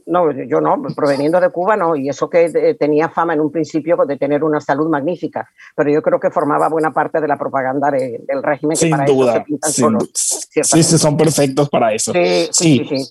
No, 0.07 0.31
yo 0.31 0.61
no, 0.61 0.81
proveniendo 0.95 1.41
de 1.41 1.51
Cuba 1.51 1.77
no, 1.77 1.97
y 1.97 2.09
eso 2.09 2.31
que 2.31 2.45
eh, 2.45 2.75
tenía 2.75 3.09
fama 3.09 3.35
en 3.35 3.41
un 3.41 3.51
principio 3.51 3.97
de 4.07 4.17
tener 4.17 4.43
una 4.45 4.61
salud 4.61 4.89
magnífica, 4.89 5.49
pero 5.75 5.91
yo 5.91 6.01
creo 6.01 6.19
que 6.19 6.31
formaba 6.31 6.69
buena 6.69 6.93
parte 6.93 7.21
de 7.21 7.29
la 7.29 7.37
propaganda 7.37 7.91
del 7.91 8.43
régimen. 8.43 8.77
Sin 8.77 8.97
duda, 9.05 9.45
sí, 9.65 10.83
sí, 10.83 10.99
son 10.99 11.17
perfectos 11.17 11.69
para 11.69 11.93
eso. 11.93 12.13
Sí, 12.13 12.49
sí, 12.53 12.87
sí. 12.89 13.09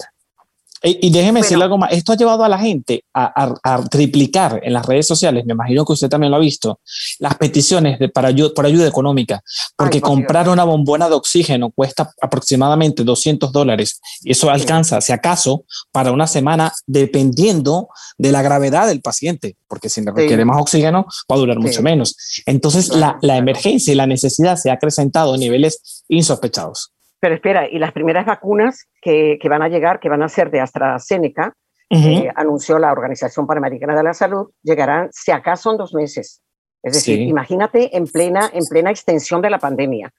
Y, 0.83 1.11
déjeme 1.11 1.41
decirle 1.41 1.63
algo 1.63 1.77
más, 1.77 1.91
esto 1.91 2.11
ha 2.11 2.17
llevado 2.17 2.43
a 2.43 2.49
la 2.49 2.57
gente 2.57 3.03
a, 3.13 3.53
triplicar 3.89 4.59
en 4.63 4.73
las 4.73 4.85
redes 4.85 5.05
sociales, 5.05 5.45
me 5.45 5.53
imagino 5.53 5.85
que 5.85 5.93
usted 5.93 6.09
también 6.09 6.31
lo 6.31 6.37
ha 6.37 6.39
visto, 6.39 6.79
las 7.19 7.35
peticiones 7.35 7.99
de, 7.99 8.09
para 8.09 8.29
ayuda, 8.29 8.51
por 8.55 8.65
ayuda 8.65 8.87
económica, 8.87 9.43
porque 9.77 10.01
comprar 10.01 10.49
una 10.49 10.63
bombona 10.63 11.07
de 11.07 11.15
oxígeno 11.15 11.69
cuesta 11.69 12.11
aproximadamente 12.19 13.03
200 13.03 13.51
dólares. 13.51 14.01
Y 14.23 14.31
eso 14.31 14.49
alcanza, 14.49 15.01
si 15.01 15.11
acaso, 15.11 15.65
para 15.91 16.11
una 16.11 16.25
semana, 16.25 16.73
dependiendo 16.87 17.89
de 18.17 18.31
la 18.31 18.41
gravedad 18.41 18.87
del 18.87 19.01
paciente, 19.01 19.57
porque 19.67 19.87
si 19.87 20.01
requiere 20.01 20.45
más 20.45 20.59
oxígeno 20.59 21.05
va 21.31 21.35
a 21.35 21.39
durar 21.39 21.59
mucho 21.59 21.83
menos. 21.83 22.15
Entonces, 22.47 22.89
la, 22.89 23.19
la 23.21 23.37
emergencia 23.37 23.93
y 23.93 23.95
la 23.95 24.07
necesidad 24.07 24.57
se 24.57 24.71
ha 24.71 24.73
acrecentado 24.73 25.35
a 25.35 25.37
niveles 25.37 26.03
insospechados. 26.07 26.91
Pero 27.21 27.35
espera, 27.35 27.69
y 27.69 27.79
las 27.79 27.93
primeras 27.93 28.25
vacunas 28.25 28.89
que, 29.01 29.37
que 29.41 29.47
van 29.47 29.61
a 29.61 29.69
llegar, 29.69 30.01
que 30.01 30.09
van 30.09 30.23
a 30.23 30.27
ser 30.27 30.51
de 30.51 30.59
AstraZeneca, 30.59 31.55
eh, 31.89 32.29
anunció 32.35 32.79
la 32.79 32.91
Organización 32.91 33.45
Panamericana 33.45 33.95
de 33.95 34.03
la 34.03 34.13
Salud, 34.13 34.49
llegarán 34.63 35.09
si 35.11 35.31
acaso 35.31 35.71
en 35.71 35.77
dos 35.77 35.93
meses. 35.93 36.41
Es 36.83 36.93
decir, 36.93 37.19
imagínate 37.21 37.95
en 37.95 38.07
plena, 38.07 38.49
en 38.51 38.65
plena 38.65 38.89
extensión 38.89 39.39
de 39.41 39.51
la 39.51 39.59
pandemia. 39.59 40.11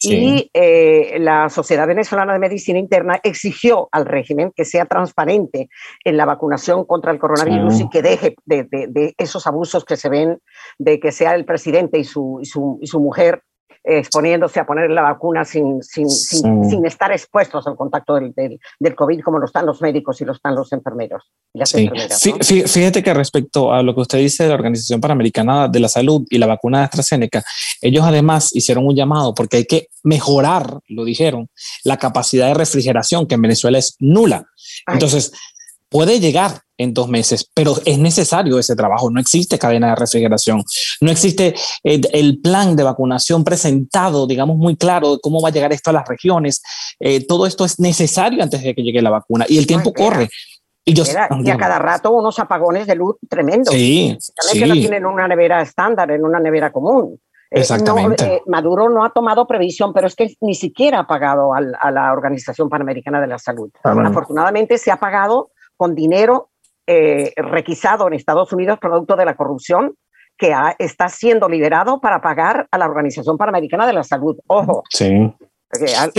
Y 0.00 0.48
eh, 0.54 1.16
la 1.18 1.48
Sociedad 1.48 1.88
Venezolana 1.88 2.34
de 2.34 2.38
Medicina 2.38 2.78
Interna 2.78 3.18
exigió 3.24 3.88
al 3.90 4.04
régimen 4.04 4.52
que 4.54 4.64
sea 4.64 4.84
transparente 4.84 5.68
en 6.04 6.16
la 6.16 6.24
vacunación 6.24 6.84
contra 6.84 7.10
el 7.10 7.18
coronavirus 7.18 7.80
y 7.80 7.88
que 7.88 8.02
deje 8.02 8.36
de, 8.44 8.62
de, 8.62 8.86
de, 8.88 9.14
esos 9.18 9.48
abusos 9.48 9.84
que 9.84 9.96
se 9.96 10.08
ven, 10.08 10.38
de 10.78 11.00
que 11.00 11.10
sea 11.10 11.34
el 11.34 11.44
presidente 11.44 11.98
y 11.98 12.04
su, 12.04 12.38
y 12.40 12.44
su, 12.44 12.78
y 12.80 12.86
su 12.86 13.00
mujer 13.00 13.42
exponiéndose 13.84 14.58
a 14.58 14.66
poner 14.66 14.90
la 14.90 15.02
vacuna 15.02 15.44
sin, 15.44 15.82
sin, 15.82 16.08
sin, 16.08 16.86
estar 16.86 17.12
expuestos 17.12 17.66
al 17.66 17.76
contacto 17.76 18.14
del, 18.14 18.32
del, 18.34 18.94
COVID 18.94 19.20
como 19.20 19.38
lo 19.38 19.44
están 19.44 19.66
los 19.66 19.82
médicos 19.82 20.20
y 20.22 20.24
lo 20.24 20.32
están 20.32 20.54
los 20.54 20.72
enfermeros. 20.72 21.30
Fíjate 22.66 23.02
que 23.02 23.14
respecto 23.14 23.72
a 23.74 23.82
lo 23.82 23.94
que 23.94 24.00
usted 24.00 24.18
dice 24.18 24.44
de 24.44 24.48
la 24.48 24.54
Organización 24.54 25.02
Panamericana 25.02 25.68
de 25.68 25.80
la 25.80 25.88
Salud 25.88 26.26
y 26.30 26.38
la 26.38 26.46
vacuna 26.46 26.78
de 26.78 26.84
AstraZeneca, 26.84 27.44
ellos 27.82 28.04
además 28.06 28.56
hicieron 28.56 28.86
un 28.86 28.96
llamado 28.96 29.34
porque 29.34 29.58
hay 29.58 29.64
que 29.66 29.88
mejorar, 30.02 30.80
lo 30.88 31.04
dijeron, 31.04 31.50
la 31.84 31.98
capacidad 31.98 32.48
de 32.48 32.54
refrigeración 32.54 33.26
que 33.26 33.34
en 33.34 33.42
Venezuela 33.42 33.76
es 33.76 33.96
nula. 34.00 34.46
Entonces, 34.86 35.32
puede 35.94 36.18
llegar 36.18 36.50
en 36.76 36.92
dos 36.92 37.08
meses, 37.08 37.48
pero 37.54 37.76
es 37.84 37.98
necesario 38.00 38.58
ese 38.58 38.74
trabajo. 38.74 39.12
No 39.12 39.20
existe 39.20 39.60
cadena 39.60 39.90
de 39.90 39.94
refrigeración, 39.94 40.64
no 41.00 41.12
existe 41.12 41.54
el, 41.84 42.40
plan 42.42 42.74
de 42.74 42.82
vacunación 42.82 43.44
presentado, 43.44 44.26
digamos, 44.26 44.56
muy 44.56 44.74
claro 44.74 45.12
de 45.12 45.20
cómo 45.22 45.40
va 45.40 45.50
a 45.50 45.52
llegar 45.52 45.72
esto 45.72 45.90
a 45.90 45.92
las 45.92 46.08
regiones. 46.08 46.62
Eh, 46.98 47.24
todo 47.24 47.46
esto 47.46 47.64
es 47.64 47.78
necesario 47.78 48.42
antes 48.42 48.64
de 48.64 48.74
que 48.74 48.82
llegue 48.82 49.00
la 49.02 49.10
vacuna 49.10 49.46
y 49.48 49.56
el 49.56 49.68
tiempo 49.68 49.92
corre. 49.92 50.28
Y, 50.84 50.94
yo, 50.94 51.04
y 51.44 51.50
a 51.50 51.56
cada 51.56 51.78
rato 51.78 52.10
unos 52.10 52.40
apagones 52.40 52.88
de 52.88 52.96
luz 52.96 53.14
tremendos. 53.28 53.72
Sí, 53.72 54.16
sí. 54.18 54.58
que 54.58 54.66
no 54.66 54.74
tienen 54.74 55.06
una 55.06 55.28
nevera 55.28 55.62
estándar, 55.62 56.10
en 56.10 56.24
una 56.24 56.40
nevera 56.40 56.72
común. 56.72 57.20
Eh, 57.52 57.60
Exactamente. 57.60 58.24
Eh, 58.24 58.42
Maduro 58.46 58.90
no 58.90 59.04
ha 59.04 59.10
tomado 59.10 59.46
previsión, 59.46 59.92
pero 59.92 60.08
es 60.08 60.16
que 60.16 60.34
ni 60.40 60.56
siquiera 60.56 60.98
ha 60.98 61.06
pagado 61.06 61.54
a 61.54 61.90
la 61.92 62.12
Organización 62.12 62.68
Panamericana 62.68 63.20
de 63.20 63.28
la 63.28 63.38
Salud. 63.38 63.70
Afortunadamente 63.84 64.76
se 64.76 64.90
ha 64.90 64.96
pagado 64.96 65.52
con 65.84 65.94
dinero 65.94 66.48
eh, 66.86 67.34
requisado 67.36 68.06
en 68.06 68.14
Estados 68.14 68.50
Unidos 68.54 68.78
producto 68.78 69.16
de 69.16 69.26
la 69.26 69.36
corrupción 69.36 69.92
que 70.38 70.50
está 70.78 71.10
siendo 71.10 71.46
liberado 71.46 72.00
para 72.00 72.22
pagar 72.22 72.66
a 72.70 72.78
la 72.78 72.86
Organización 72.86 73.36
Panamericana 73.36 73.86
de 73.86 73.92
la 73.92 74.02
Salud. 74.02 74.34
Ojo. 74.46 74.82
Sí. 74.88 75.30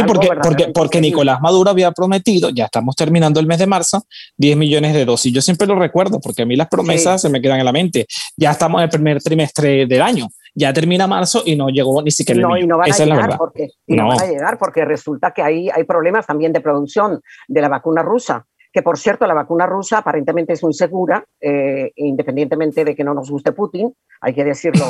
Porque, 0.05 0.29
porque, 0.43 0.71
porque, 0.71 1.01
Nicolás 1.01 1.41
Maduro 1.41 1.71
había 1.71 1.91
prometido, 1.91 2.49
ya 2.49 2.65
estamos 2.65 2.95
terminando 2.95 3.39
el 3.39 3.47
mes 3.47 3.57
de 3.57 3.65
marzo, 3.65 4.03
10 4.37 4.55
millones 4.55 4.93
de 4.93 5.03
dosis. 5.03 5.33
Yo 5.33 5.41
siempre 5.41 5.65
lo 5.65 5.79
recuerdo 5.79 6.19
porque 6.19 6.43
a 6.43 6.45
mí 6.45 6.55
las 6.55 6.67
promesas 6.67 7.21
se 7.21 7.29
me 7.29 7.41
quedan 7.41 7.59
en 7.59 7.65
la 7.65 7.71
mente. 7.71 8.05
Ya 8.37 8.51
estamos 8.51 8.79
en 8.79 8.83
el 8.83 8.89
primer 8.89 9.19
trimestre 9.23 9.87
del 9.87 10.01
año, 10.01 10.27
ya 10.53 10.73
termina 10.73 11.07
marzo 11.07 11.41
y 11.43 11.55
no 11.55 11.69
llegó 11.69 12.03
ni 12.03 12.11
siquiera 12.11 12.41
no, 12.41 12.55
Y 12.55 12.67
no 12.67 12.77
van 12.77 12.91
a 12.91 12.95
llegar 12.95 13.37
porque, 13.37 13.69
no. 13.87 14.09
van 14.09 14.21
a 14.21 14.27
llegar 14.27 14.59
porque 14.59 14.85
resulta 14.85 15.31
que 15.31 15.41
hay, 15.41 15.69
hay 15.69 15.85
problemas 15.85 16.27
también 16.27 16.53
de 16.53 16.61
producción 16.61 17.19
de 17.47 17.61
la 17.61 17.69
vacuna 17.69 18.03
rusa 18.03 18.45
que 18.75 18.83
por 18.83 18.97
cierto 18.97 19.25
la 19.25 19.33
vacuna 19.33 19.65
rusa 19.65 19.99
aparentemente 19.99 20.51
es 20.51 20.61
muy 20.61 20.73
segura, 20.73 21.23
eh, 21.39 21.93
independientemente 21.95 22.83
de 22.83 22.93
que 22.93 23.05
no 23.05 23.13
nos 23.13 23.31
guste 23.31 23.53
Putin, 23.53 23.95
hay 24.19 24.33
que 24.33 24.43
decirlo 24.43 24.87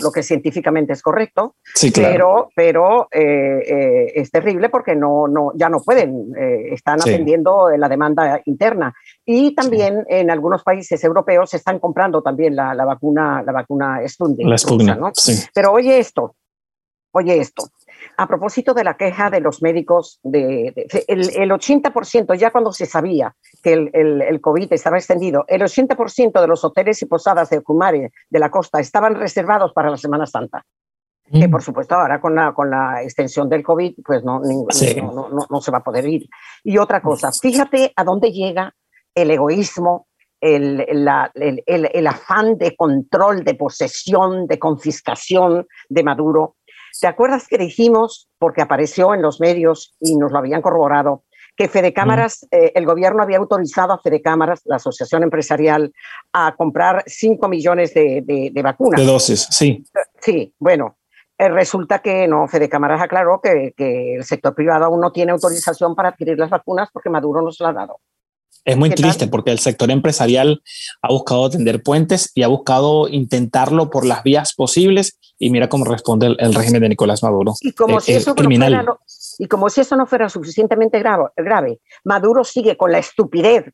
lo, 0.00 0.12
que 0.12 0.22
científicamente 0.22 0.92
es 0.92 1.02
correcto, 1.02 1.56
sí, 1.74 1.90
claro. 1.90 2.12
pero, 2.12 2.48
pero 2.54 3.08
eh, 3.10 3.58
eh, 3.66 4.12
es 4.14 4.30
terrible 4.30 4.68
porque 4.68 4.94
no, 4.94 5.26
no, 5.26 5.50
ya 5.56 5.68
no 5.68 5.80
pueden, 5.80 6.30
están 6.70 7.00
atendiendo 7.00 7.70
la 7.76 7.88
demanda 7.88 8.40
interna. 8.44 8.94
Y 9.24 9.52
también 9.52 10.04
en 10.06 10.30
algunos 10.30 10.62
países 10.62 11.02
europeos 11.02 11.50
se 11.50 11.56
están 11.56 11.80
comprando 11.80 12.22
también 12.22 12.54
la, 12.54 12.72
la 12.72 12.84
vacuna, 12.84 13.42
la 13.44 13.50
vacuna 13.50 14.00
Sputnik. 14.06 14.46
La 14.46 14.58
Sputnik, 14.58 14.96
¿no? 14.96 15.10
Pero 15.52 15.72
oye 15.72 15.98
esto, 15.98 16.36
oye 17.12 17.38
esto, 17.38 17.64
a 18.16 18.26
propósito 18.26 18.74
de 18.74 18.84
la 18.84 18.96
queja 18.96 19.30
de 19.30 19.40
los 19.40 19.62
médicos, 19.62 20.20
de, 20.22 20.72
el, 21.08 21.50
80%, 21.50 22.36
ya 22.36 22.50
cuando 22.50 22.72
se 22.72 22.86
sabía 22.86 23.34
que 23.62 23.72
el, 23.72 24.22
el, 24.22 24.40
COVID 24.40 24.72
estaba 24.72 24.98
extendido, 24.98 25.44
el 25.48 25.62
80% 25.62 26.40
de 26.40 26.46
los 26.46 26.64
hoteles 26.64 27.02
y 27.02 27.06
posadas 27.06 27.50
de 27.50 27.60
Kumare, 27.60 28.12
de 28.28 28.38
la 28.38 28.50
costa, 28.50 28.80
estaban 28.80 29.14
reservados 29.14 29.72
para 29.72 29.90
la 29.90 29.96
Semana 29.96 30.26
Santa. 30.26 30.64
Que 31.30 31.46
mm. 31.46 31.50
por 31.50 31.62
supuesto 31.62 31.94
ahora 31.94 32.20
con 32.20 32.34
la, 32.34 32.52
con 32.54 32.70
la 32.70 33.02
extensión 33.02 33.48
del 33.48 33.62
COVID, 33.62 33.94
pues 34.04 34.24
no, 34.24 34.40
no, 34.40 35.28
no, 35.30 35.46
no, 35.48 35.60
se 35.60 35.70
va 35.70 35.78
a 35.78 35.84
poder 35.84 36.06
ir. 36.06 36.28
Y 36.64 36.78
otra 36.78 37.02
cosa, 37.02 37.30
fíjate 37.32 37.92
a 37.94 38.04
dónde 38.04 38.32
llega 38.32 38.74
el 39.14 39.30
egoísmo, 39.30 40.06
el, 40.40 40.86
el, 40.88 41.90
el, 41.92 42.06
afán 42.06 42.56
de 42.56 42.76
control, 42.76 43.42
de 43.44 43.54
posesión, 43.54 44.46
de 44.46 44.58
confiscación 44.58 45.66
de 45.88 46.02
Maduro 46.04 46.54
¿Te 47.00 47.06
acuerdas 47.06 47.46
que 47.48 47.58
dijimos, 47.58 48.28
porque 48.38 48.62
apareció 48.62 49.14
en 49.14 49.22
los 49.22 49.40
medios 49.40 49.94
y 50.00 50.16
nos 50.16 50.32
lo 50.32 50.38
habían 50.38 50.62
corroborado, 50.62 51.24
que 51.58 51.68
Fede 51.68 51.92
Cámaras, 51.92 52.46
eh, 52.52 52.70
el 52.76 52.86
gobierno 52.86 53.22
había 53.22 53.38
autorizado 53.38 53.92
a 53.92 53.98
Fede 53.98 54.22
Cámaras, 54.22 54.60
la 54.64 54.76
asociación 54.76 55.24
empresarial, 55.24 55.92
a 56.32 56.54
comprar 56.56 57.02
5 57.04 57.48
millones 57.48 57.92
de, 57.94 58.52
vacunas? 58.62 59.00
De 59.00 59.06
dosis, 59.06 59.48
sí. 59.50 59.84
Sí, 60.20 60.54
bueno, 60.60 60.98
eh, 61.36 61.48
resulta 61.48 61.98
que 61.98 62.28
no, 62.28 62.46
Fede 62.46 62.68
Cámaras 62.68 63.02
aclaró 63.02 63.40
que, 63.40 63.74
que, 63.76 64.14
el 64.14 64.24
sector 64.24 64.54
privado 64.54 64.84
aún 64.84 65.00
no 65.00 65.10
tiene 65.10 65.32
autorización 65.32 65.96
para 65.96 66.10
adquirir 66.10 66.38
las 66.38 66.50
vacunas 66.50 66.90
porque 66.92 67.10
Maduro 67.10 67.42
no 67.42 67.50
se 67.50 67.64
las 67.64 67.72
ha 67.72 67.80
dado. 67.80 68.00
Es 68.64 68.76
muy 68.76 68.90
triste 68.90 69.26
porque 69.28 69.50
el 69.50 69.58
sector 69.58 69.90
empresarial 69.90 70.62
ha 71.02 71.08
buscado 71.08 71.48
tender 71.50 71.82
puentes 71.82 72.30
y 72.34 72.42
ha 72.42 72.48
buscado 72.48 73.08
intentarlo 73.08 73.88
por 73.90 74.04
las 74.04 74.22
vías 74.22 74.54
posibles 74.54 75.18
y 75.38 75.50
mira 75.50 75.68
cómo 75.68 75.84
responde 75.84 76.26
el, 76.26 76.54
régimen 76.54 76.82
de 76.82 76.88
Nicolás 76.88 77.22
Maduro. 77.22 77.54
Y 77.60 77.72
como, 77.72 78.00
si 78.00 78.12
eso 78.12 78.34
criminal. 78.34 78.84
No 78.84 78.98
y 79.38 79.46
como 79.46 79.70
si 79.70 79.80
eso 79.80 79.96
no 79.96 80.06
fuera 80.06 80.28
suficientemente 80.28 81.00
grave, 81.00 81.80
Maduro 82.04 82.42
sigue 82.42 82.76
con 82.76 82.90
la 82.90 82.98
estupidez 82.98 83.72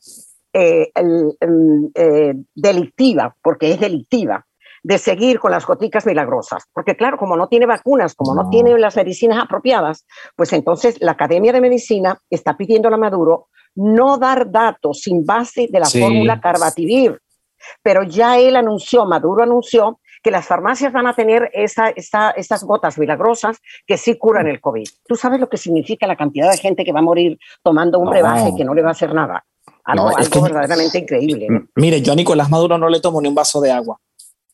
eh, 0.53 0.93
eh, 0.95 2.35
delictiva, 2.55 3.35
porque 3.43 3.73
es 3.73 3.81
delictiva, 3.81 4.47
de 4.83 4.99
seguir 4.99 5.41
con 5.41 5.51
las 5.51 5.67
goticas 5.67 6.05
milagrosas. 6.05 6.65
Porque 6.73 6.97
claro, 6.97 7.17
como 7.17 7.37
no 7.37 7.49
tiene 7.49 7.65
vacunas, 7.65 8.15
como 8.15 8.35
no, 8.35 8.51
tiene 8.51 8.79
las 8.79 8.97
medicinas 8.97 9.43
apropiadas, 9.43 10.05
pues 10.37 10.53
entonces 10.53 11.01
la 11.01 11.13
Academia 11.13 11.53
de 11.53 11.63
Medicina 11.63 12.21
está 12.29 12.57
pidiendo 12.57 12.89
a 12.89 12.97
Maduro 12.99 13.49
no 13.75 14.19
dar 14.19 14.51
datos 14.51 15.01
sin 15.01 15.25
base 15.25 15.69
de 15.71 15.81
la 15.81 15.87
fórmula 15.87 16.41
Carbativir. 16.41 17.19
Pero 17.83 18.03
ya 18.03 18.39
él 18.39 18.57
anunció, 18.57 19.07
Maduro 19.07 19.43
anunció, 19.43 19.99
que 20.25 20.31
las 20.31 20.47
farmacias 20.47 20.91
van 20.91 21.07
a 21.07 21.15
tener 21.15 21.51
esa, 21.53 21.91
esas 21.91 22.65
gotas 22.65 22.99
milagrosas 22.99 23.59
que 23.87 23.99
sí 23.99 24.17
curan 24.17 24.49
el 24.49 24.61
COVID. 24.61 24.89
¿Tú 25.07 25.17
sabes 25.17 25.39
lo 25.39 25.51
que 25.51 25.59
significa 25.59 26.07
la 26.07 26.17
cantidad 26.17 26.51
de 26.51 26.57
gente 26.57 26.83
que 26.83 26.93
va 26.93 27.01
a 27.01 27.03
morir 27.03 27.39
tomando 27.63 27.99
un 27.99 28.09
brebaje 28.09 28.53
que 28.57 28.65
no 28.65 28.75
le 28.75 28.81
va 28.81 28.89
a 28.89 28.93
hacer 28.93 29.15
nada? 29.15 29.45
Algo, 29.85 30.11
verdaderamente 30.43 30.99
increíble. 30.99 31.47
Mire, 31.77 32.01
yo 32.01 32.15
a 32.15 32.17
Nicolás 32.17 32.49
Maduro 32.49 32.79
no 32.79 32.89
le 32.89 33.01
tomo 33.01 33.21
ni 33.21 33.29
un 33.29 33.35
vaso 33.35 33.61
de 33.61 33.71
agua 33.71 34.01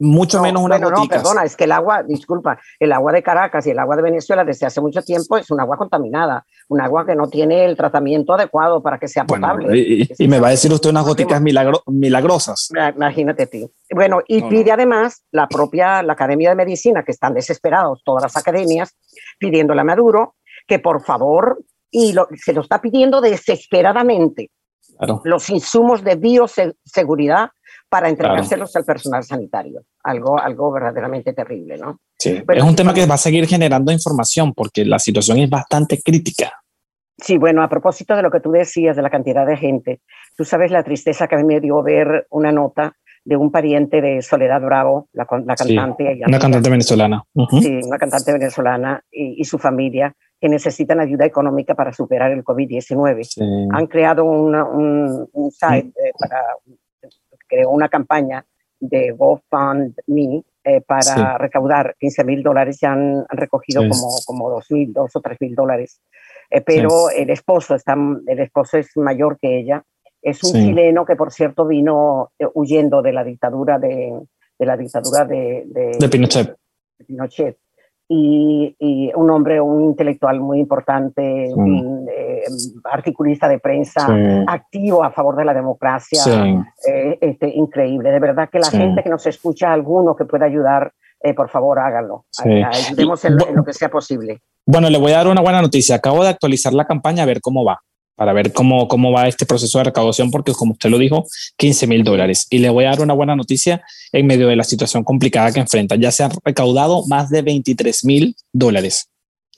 mucho 0.00 0.40
menos 0.42 0.62
una 0.62 0.78
bueno, 0.78 0.90
No, 0.90 1.06
perdona, 1.06 1.44
es 1.44 1.56
que 1.56 1.64
el 1.64 1.72
agua, 1.72 2.02
disculpa, 2.02 2.58
el 2.78 2.92
agua 2.92 3.12
de 3.12 3.22
Caracas 3.22 3.66
y 3.66 3.70
el 3.70 3.78
agua 3.78 3.96
de 3.96 4.02
Venezuela 4.02 4.44
desde 4.44 4.66
hace 4.66 4.80
mucho 4.80 5.02
tiempo 5.02 5.36
es 5.36 5.50
un 5.50 5.60
agua 5.60 5.76
contaminada, 5.76 6.44
un 6.68 6.80
agua 6.80 7.06
que 7.06 7.14
no 7.14 7.28
tiene 7.28 7.64
el 7.64 7.76
tratamiento 7.76 8.34
adecuado 8.34 8.82
para 8.82 8.98
que 8.98 9.06
sea 9.06 9.24
potable. 9.24 9.78
y, 10.18 10.28
me 10.28 10.40
va 10.40 10.48
a 10.48 10.50
decir 10.50 10.72
usted 10.72 10.90
unas 10.90 11.06
goticas 11.06 11.40
milagrosas. 11.86 12.70
Imagínate 12.96 13.46
tú. 13.46 13.70
Bueno, 13.94 14.20
y 14.26 14.42
pide 14.42 14.72
además 14.72 15.22
la 15.30 15.46
propia 15.46 16.02
la 16.02 16.14
Academia 16.14 16.50
de 16.50 16.56
Medicina, 16.56 17.04
que 17.04 17.12
están 17.12 17.34
desesperados 17.34 18.02
todas 18.04 18.22
las 18.22 18.36
academias, 18.36 18.96
pidiéndole 19.38 19.80
a 19.80 19.84
Maduro 19.84 20.34
que 20.66 20.78
por 20.78 21.02
favor, 21.02 21.64
y 21.90 22.14
se 22.36 22.52
lo 22.52 22.60
está 22.60 22.80
pidiendo 22.80 23.20
desesperadamente, 23.20 24.50
los 25.24 25.50
insumos 25.50 26.04
de 26.04 26.14
bioseguridad 26.14 27.50
para 27.90 28.08
entregárselos 28.08 28.74
al 28.76 28.84
personal 28.84 29.24
sanitario. 29.24 29.82
Algo, 30.04 30.40
algo 30.40 30.70
verdaderamente 30.70 31.32
terrible, 31.32 31.76
¿no? 31.76 31.98
Sí, 32.18 32.42
es 32.48 32.62
un 32.62 32.76
tema 32.76 32.94
que 32.94 33.04
va 33.04 33.16
a 33.16 33.18
seguir 33.18 33.46
generando 33.46 33.92
información 33.92 34.54
porque 34.54 34.84
la 34.84 34.98
situación 34.98 35.38
es 35.38 35.50
bastante 35.50 36.00
crítica. 36.00 36.52
Sí, 37.18 37.36
bueno, 37.36 37.62
a 37.62 37.68
propósito 37.68 38.16
de 38.16 38.22
lo 38.22 38.30
que 38.30 38.40
tú 38.40 38.50
decías 38.52 38.96
de 38.96 39.02
la 39.02 39.10
cantidad 39.10 39.44
de 39.44 39.56
gente, 39.56 40.00
tú 40.36 40.44
sabes 40.44 40.70
la 40.70 40.84
tristeza 40.84 41.26
que 41.26 41.34
a 41.34 41.38
mí 41.38 41.44
me 41.44 41.60
dio 41.60 41.82
ver 41.82 42.26
una 42.30 42.52
nota 42.52 42.94
de 43.24 43.36
un 43.36 43.50
pariente 43.50 44.00
de 44.00 44.22
Soledad 44.22 44.62
Bravo, 44.62 45.08
la, 45.12 45.26
cantante. 45.26 46.20
una 46.26 46.38
cantante 46.38 46.70
venezolana. 46.70 47.22
Sí, 47.60 47.80
una 47.84 47.98
cantante 47.98 48.32
venezolana 48.32 49.02
y, 49.10 49.44
su 49.44 49.58
familia 49.58 50.14
que 50.40 50.48
necesitan 50.48 51.00
ayuda 51.00 51.26
económica 51.26 51.74
para 51.74 51.92
superar 51.92 52.30
el 52.30 52.42
COVID-19. 52.42 53.68
Han 53.72 53.86
creado 53.88 54.24
un, 54.24 55.50
site 55.50 55.88
eh, 55.88 56.12
para, 56.18 56.40
creó 57.50 57.70
una 57.70 57.88
campaña 57.88 58.46
de 58.78 59.10
GoFundMe 59.10 60.44
eh, 60.64 60.80
para 60.82 61.38
recaudar 61.38 61.96
15 61.98 62.24
mil 62.24 62.42
dólares, 62.42 62.78
ya 62.80 62.92
han, 62.92 63.24
recogido 63.28 63.82
como, 63.82 64.18
como 64.26 64.50
2 64.50 64.70
mil, 64.70 64.92
2 64.92 65.16
o 65.16 65.20
3 65.20 65.36
mil 65.40 65.54
dólares. 65.54 66.00
Eh, 66.50 66.60
pero 66.60 67.10
el 67.10 67.30
esposo 67.30 67.74
está, 67.74 67.96
el 68.26 68.38
esposo 68.40 68.78
es 68.78 68.96
mayor 68.96 69.38
que 69.40 69.58
ella. 69.58 69.82
Es 70.22 70.44
un 70.44 70.52
chileno 70.52 71.06
que, 71.06 71.16
por 71.16 71.32
cierto, 71.32 71.66
vino 71.66 72.30
eh, 72.38 72.46
huyendo 72.52 73.00
de 73.00 73.12
la 73.12 73.24
dictadura 73.24 73.78
de, 73.78 74.12
de 74.58 74.66
la 74.66 74.76
dictadura 74.76 75.24
de, 75.24 75.64
de, 75.66 76.08
Pinochet. 76.10 76.54
Pinochet. 77.06 77.56
Y, 78.06 78.76
y, 78.78 79.12
un 79.14 79.30
hombre, 79.30 79.60
un 79.60 79.84
intelectual 79.84 80.40
muy 80.40 80.58
importante, 80.58 81.54
eh, 82.40 82.80
articulista 82.84 83.48
de 83.48 83.58
prensa, 83.58 84.06
activo 84.46 85.04
a 85.04 85.10
favor 85.10 85.36
de 85.36 85.44
la 85.44 85.54
democracia, 85.54 86.22
eh, 86.86 87.18
este, 87.20 87.48
increíble. 87.48 88.10
De 88.10 88.20
verdad 88.20 88.48
que 88.50 88.58
la 88.58 88.70
gente 88.70 89.02
que 89.02 89.10
nos 89.10 89.26
escucha, 89.26 89.72
alguno 89.72 90.16
que 90.16 90.24
pueda 90.24 90.46
ayudar, 90.46 90.92
por 91.36 91.50
favor 91.50 91.78
háganlo. 91.78 92.24
Ayudemos 92.38 93.24
en 93.24 93.36
lo 93.36 93.64
que 93.64 93.72
sea 93.72 93.90
posible. 93.90 94.40
Bueno, 94.66 94.88
le 94.88 94.98
voy 94.98 95.12
a 95.12 95.16
dar 95.16 95.28
una 95.28 95.40
buena 95.40 95.60
noticia. 95.60 95.96
Acabo 95.96 96.22
de 96.22 96.30
actualizar 96.30 96.72
la 96.72 96.86
campaña 96.86 97.24
a 97.24 97.26
ver 97.26 97.40
cómo 97.40 97.64
va 97.64 97.80
para 98.20 98.34
ver 98.34 98.52
cómo, 98.52 98.86
cómo 98.86 99.12
va 99.12 99.28
este 99.28 99.46
proceso 99.46 99.78
de 99.78 99.84
recaudación, 99.84 100.30
porque 100.30 100.52
como 100.52 100.72
usted 100.72 100.90
lo 100.90 100.98
dijo, 100.98 101.24
15 101.56 101.86
mil 101.86 102.04
dólares. 102.04 102.46
Y 102.50 102.58
le 102.58 102.68
voy 102.68 102.84
a 102.84 102.90
dar 102.90 103.00
una 103.00 103.14
buena 103.14 103.34
noticia 103.34 103.82
en 104.12 104.26
medio 104.26 104.46
de 104.46 104.56
la 104.56 104.64
situación 104.64 105.04
complicada 105.04 105.50
que 105.52 105.60
enfrenta. 105.60 105.96
Ya 105.96 106.10
se 106.10 106.24
han 106.24 106.32
recaudado 106.44 107.06
más 107.06 107.30
de 107.30 107.40
23 107.40 108.04
mil 108.04 108.36
dólares. 108.52 109.09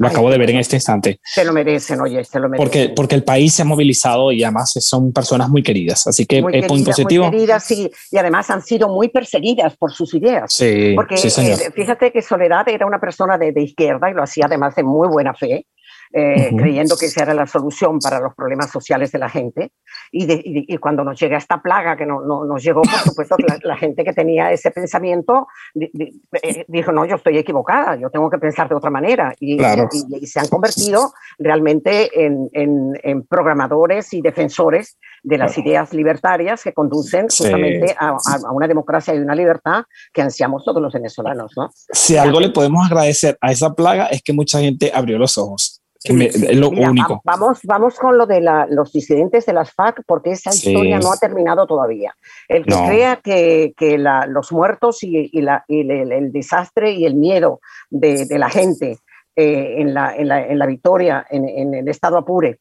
Lo 0.02 0.08
acabo 0.08 0.30
de 0.30 0.38
ver 0.38 0.50
en 0.50 0.58
este 0.58 0.76
instante. 0.76 1.20
Se 1.22 1.44
lo 1.44 1.52
merecen, 1.52 2.00
oye, 2.00 2.24
se 2.24 2.38
lo 2.38 2.48
merecen. 2.48 2.64
Porque, 2.64 2.92
porque 2.94 3.14
el 3.14 3.24
país 3.24 3.54
se 3.54 3.62
ha 3.62 3.64
movilizado 3.64 4.32
y 4.32 4.42
además 4.42 4.72
son 4.80 5.12
personas 5.12 5.48
muy 5.48 5.62
queridas. 5.62 6.06
Así 6.06 6.26
que 6.26 6.38
es 6.38 6.68
muy 6.68 6.82
positivo. 6.84 7.24
Muy 7.24 7.32
queridas 7.32 7.70
y, 7.70 7.90
y, 8.10 8.16
además 8.16 8.50
han 8.50 8.62
sido 8.62 8.88
muy 8.88 9.08
perseguidas 9.08 9.76
por 9.76 9.92
sus 9.92 10.12
ideas. 10.14 10.52
Sí, 10.52 10.92
porque 10.96 11.16
sí, 11.16 11.30
señor. 11.30 11.60
Eh, 11.60 11.70
fíjate 11.74 12.12
que 12.12 12.22
Soledad 12.22 12.68
era 12.68 12.86
una 12.86 13.00
persona 13.00 13.38
de, 13.38 13.52
de 13.52 13.62
izquierda 13.62 14.10
y 14.10 14.14
lo 14.14 14.22
hacía 14.22 14.46
además 14.46 14.74
de 14.74 14.82
muy 14.82 15.08
buena 15.08 15.34
fe. 15.34 15.66
Eh, 16.14 16.50
creyendo 16.54 16.94
que 16.98 17.06
esa 17.06 17.22
era 17.22 17.32
la 17.32 17.46
solución 17.46 17.98
para 17.98 18.20
los 18.20 18.34
problemas 18.34 18.70
sociales 18.70 19.12
de 19.12 19.18
la 19.18 19.30
gente. 19.30 19.72
Y, 20.10 20.26
y, 20.74 20.76
cuando 20.76 21.04
nos 21.04 21.18
llega 21.18 21.38
esta 21.38 21.62
plaga 21.62 21.96
que 21.96 22.04
no, 22.04 22.20
no, 22.20 22.44
nos 22.44 22.62
llegó, 22.62 22.82
por 22.82 22.90
supuesto, 23.04 23.36
la, 23.38 23.58
la, 23.62 23.76
gente 23.78 24.04
que 24.04 24.12
tenía 24.12 24.52
ese 24.52 24.70
pensamiento 24.70 25.46
eh, 25.74 26.64
dijo, 26.68 26.92
no, 26.92 27.06
yo 27.06 27.16
estoy 27.16 27.38
equivocada, 27.38 27.96
yo 27.96 28.10
tengo 28.10 28.28
que 28.28 28.36
pensar 28.36 28.68
de 28.68 28.74
otra 28.74 28.90
manera. 28.90 29.34
Y, 29.40 29.58
y 29.58 30.26
se 30.26 30.38
han 30.38 30.48
convertido 30.48 31.14
realmente 31.38 32.10
en, 32.22 32.50
en, 32.52 32.92
en, 33.02 33.22
programadores 33.26 34.12
y 34.12 34.20
defensores 34.20 34.98
de 35.22 35.38
las 35.38 35.56
ideas 35.56 35.94
libertarias 35.94 36.62
que 36.62 36.74
conducen 36.74 37.28
justamente 37.28 37.96
a, 37.98 38.10
a, 38.10 38.52
una 38.52 38.68
democracia 38.68 39.14
y 39.14 39.18
una 39.18 39.34
libertad 39.34 39.84
que 40.12 40.20
ansiamos 40.20 40.62
todos 40.62 40.82
los 40.82 40.92
venezolanos. 40.92 41.52
¿no? 41.56 41.70
Si 41.92 42.18
algo 42.18 42.38
le 42.38 42.50
podemos 42.50 42.84
agradecer 42.84 43.38
a 43.40 43.50
esa 43.50 43.72
plaga 43.72 44.08
es 44.08 44.22
que 44.22 44.34
mucha 44.34 44.58
gente 44.58 44.90
abrió 44.92 45.16
los 45.16 45.38
ojos 45.38 45.81
es 46.04 46.56
lo 46.56 46.70
único. 46.70 47.20
Vamos, 47.24 47.60
vamos 47.64 47.98
con 47.98 48.18
lo 48.18 48.26
de 48.26 48.40
los 48.68 48.92
disidentes 48.92 49.46
de 49.46 49.52
las 49.52 49.72
FARC, 49.72 50.02
porque 50.06 50.32
esa 50.32 50.50
historia 50.50 50.98
no 50.98 51.12
ha 51.12 51.16
terminado 51.16 51.66
todavía. 51.66 52.14
El 52.48 52.64
que 52.64 52.74
crea 52.74 53.16
que, 53.16 53.74
que 53.76 53.98
los 53.98 54.52
muertos 54.52 55.02
y, 55.02 55.30
y, 55.32 55.40
la, 55.42 55.64
y 55.68 55.80
el, 55.90 56.32
desastre 56.32 56.92
y 56.92 57.06
el 57.06 57.14
miedo 57.14 57.60
de, 57.90 58.26
de 58.26 58.38
la 58.38 58.50
gente 58.50 58.98
eh, 59.36 59.76
en, 59.78 59.94
la, 59.94 60.16
en, 60.16 60.28
la, 60.28 60.46
en, 60.46 60.58
la, 60.58 60.66
victoria, 60.66 61.26
en, 61.30 61.48
en 61.48 61.74
el 61.74 61.88
estado 61.88 62.18
Apure, 62.18 62.58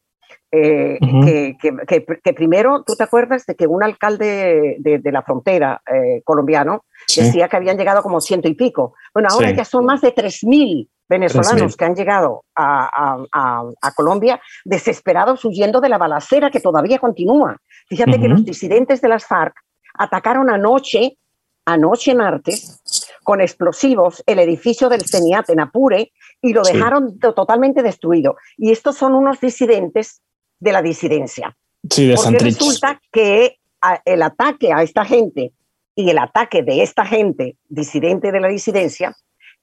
eh, 0.54 0.98
que, 1.24 1.56
que, 1.86 2.04
que, 2.22 2.32
primero, 2.34 2.82
¿tú 2.84 2.94
te 2.94 3.04
acuerdas 3.04 3.46
de 3.46 3.54
que 3.54 3.66
un 3.66 3.82
alcalde 3.82 4.76
de, 4.80 4.98
de 4.98 5.12
la 5.12 5.22
frontera 5.22 5.80
eh, 5.90 6.20
colombiano 6.24 6.84
decía 7.16 7.48
que 7.48 7.56
habían 7.56 7.78
llegado 7.78 8.02
como 8.02 8.20
ciento 8.20 8.48
y 8.48 8.54
pico? 8.54 8.94
Bueno, 9.14 9.30
ahora 9.32 9.50
ya 9.52 9.64
son 9.64 9.86
más 9.86 10.02
de 10.02 10.12
tres 10.12 10.44
mil 10.44 10.90
venezolanos 11.12 11.76
que 11.76 11.84
han 11.84 11.94
llegado 11.94 12.44
a, 12.56 12.88
a, 13.32 13.62
a, 13.82 13.92
Colombia 13.92 14.40
desesperados 14.64 15.44
huyendo 15.44 15.80
de 15.80 15.90
la 15.90 15.98
balacera 15.98 16.50
que 16.50 16.60
todavía 16.60 16.98
continúa. 16.98 17.58
Fíjate 17.86 18.18
que 18.18 18.28
los 18.28 18.44
disidentes 18.44 19.02
de 19.02 19.08
las 19.08 19.26
FARC 19.26 19.54
atacaron 19.94 20.48
anoche, 20.48 21.18
anoche 21.66 22.14
martes, 22.14 22.82
con 23.22 23.42
explosivos 23.42 24.22
el 24.26 24.38
edificio 24.38 24.88
del 24.88 25.02
CENIAT 25.02 25.50
en 25.50 25.60
Apure 25.60 26.12
y 26.40 26.52
lo 26.54 26.62
dejaron 26.62 27.18
totalmente 27.18 27.82
destruido. 27.82 28.36
Y 28.56 28.72
estos 28.72 28.96
son 28.96 29.14
unos 29.14 29.38
disidentes 29.38 30.22
de 30.60 30.72
la 30.72 30.80
disidencia. 30.80 31.54
Sí, 31.90 32.08
de 32.08 32.14
Porque 32.14 32.38
resulta 32.38 33.00
que 33.12 33.58
el 34.06 34.22
ataque 34.22 34.72
a 34.72 34.82
esta 34.82 35.04
gente 35.04 35.52
y 35.94 36.08
el 36.08 36.18
ataque 36.18 36.62
de 36.62 36.82
esta 36.82 37.04
gente 37.04 37.56
disidente 37.68 38.32
de 38.32 38.40
la 38.40 38.48
disidencia 38.48 39.14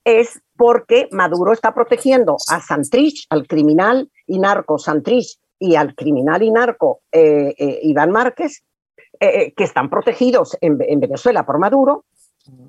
es 0.03 0.41
porque 0.55 1.07
Maduro 1.11 1.53
está 1.53 1.73
protegiendo 1.73 2.37
a 2.49 2.59
Santrich, 2.59 3.25
al 3.29 3.47
criminal 3.47 4.09
y 4.27 4.39
narco 4.39 4.77
Santrich 4.77 5.37
y 5.57 5.75
al 5.75 5.95
criminal 5.95 6.41
y 6.41 6.51
narco 6.51 7.01
eh, 7.11 7.53
eh, 7.57 7.79
Iván 7.83 8.11
Márquez, 8.11 8.63
eh, 9.19 9.53
que 9.53 9.63
están 9.63 9.89
protegidos 9.89 10.57
en, 10.61 10.77
Venezuela 10.77 11.45
por 11.45 11.59
Maduro, 11.59 12.05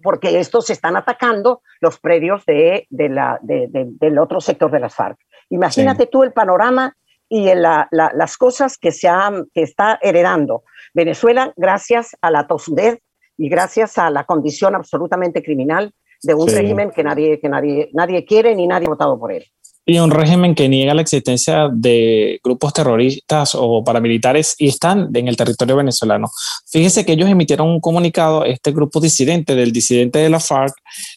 porque 0.02 0.38
estos 0.40 0.68
están 0.70 0.96
atacando 0.96 1.62
los 1.80 2.00
predios 2.00 2.44
de, 2.44 2.86
la, 2.90 3.38
del 3.42 4.18
otro 4.18 4.40
sector 4.40 4.70
de 4.70 4.80
las 4.80 4.94
FARC. 4.94 5.18
Imagínate 5.50 6.06
tú 6.06 6.22
el 6.22 6.32
panorama 6.32 6.96
y 7.28 7.48
las 7.54 8.36
cosas 8.36 8.76
que, 8.76 8.90
se 8.90 9.08
que 9.54 9.62
está 9.62 9.98
heredando 10.02 10.64
Venezuela 10.92 11.52
gracias 11.56 12.16
a 12.20 12.30
la 12.30 12.48
tosudez 12.48 12.98
y 13.36 13.48
gracias 13.48 13.96
a 13.98 14.10
la 14.10 14.24
condición 14.24 14.74
absolutamente 14.74 15.42
criminal 15.42 15.94
de 16.22 16.34
un 16.34 16.48
régimen 16.48 16.90
que 16.90 17.02
nadie, 17.02 17.40
que 17.40 17.48
nadie, 17.48 17.90
nadie 17.92 18.24
quiere 18.24 18.54
ni 18.54 18.66
nadie 18.66 18.86
ha 18.86 18.90
votado 18.90 19.18
por 19.18 19.32
él. 19.32 19.44
Y 19.86 19.98
un 19.98 20.10
régimen 20.10 20.54
que 20.54 20.68
niega 20.68 20.94
la 20.94 21.00
existencia 21.00 21.68
de 21.72 22.38
grupos 22.44 22.72
terroristas 22.72 23.54
o 23.54 23.82
paramilitares 23.82 24.54
y 24.58 24.68
están 24.68 25.08
en 25.14 25.26
el 25.26 25.36
territorio 25.36 25.74
venezolano. 25.74 26.28
Fíjese 26.70 27.04
que 27.04 27.12
ellos 27.12 27.28
emitieron 27.28 27.66
un 27.66 27.80
comunicado, 27.80 28.44
este 28.44 28.72
grupo 28.72 29.00
disidente 29.00 29.54
del 29.54 29.72
disidente 29.72 30.18
de 30.18 30.28
la 30.28 30.38
FARC, 30.38 30.74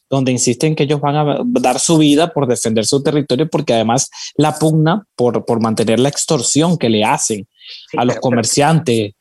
donde 0.09 0.31
insisten 0.31 0.75
que 0.75 0.83
ellos 0.83 1.01
van 1.01 1.15
a 1.15 1.41
dar 1.43 1.77
su 1.79 1.97
vida 1.97 2.33
por 2.33 2.47
defender 2.47 2.85
su 2.85 3.03
territorio, 3.03 3.49
porque 3.49 3.73
además 3.73 4.09
la 4.37 4.57
pugna 4.57 5.05
por, 5.15 5.45
por 5.45 5.59
mantener 5.59 5.99
la 5.99 6.09
extorsión 6.09 6.77
que 6.77 6.89
le 6.89 7.03
hacen 7.03 7.47
a 7.97 8.05
los 8.05 8.15
comerciantes, 8.15 9.13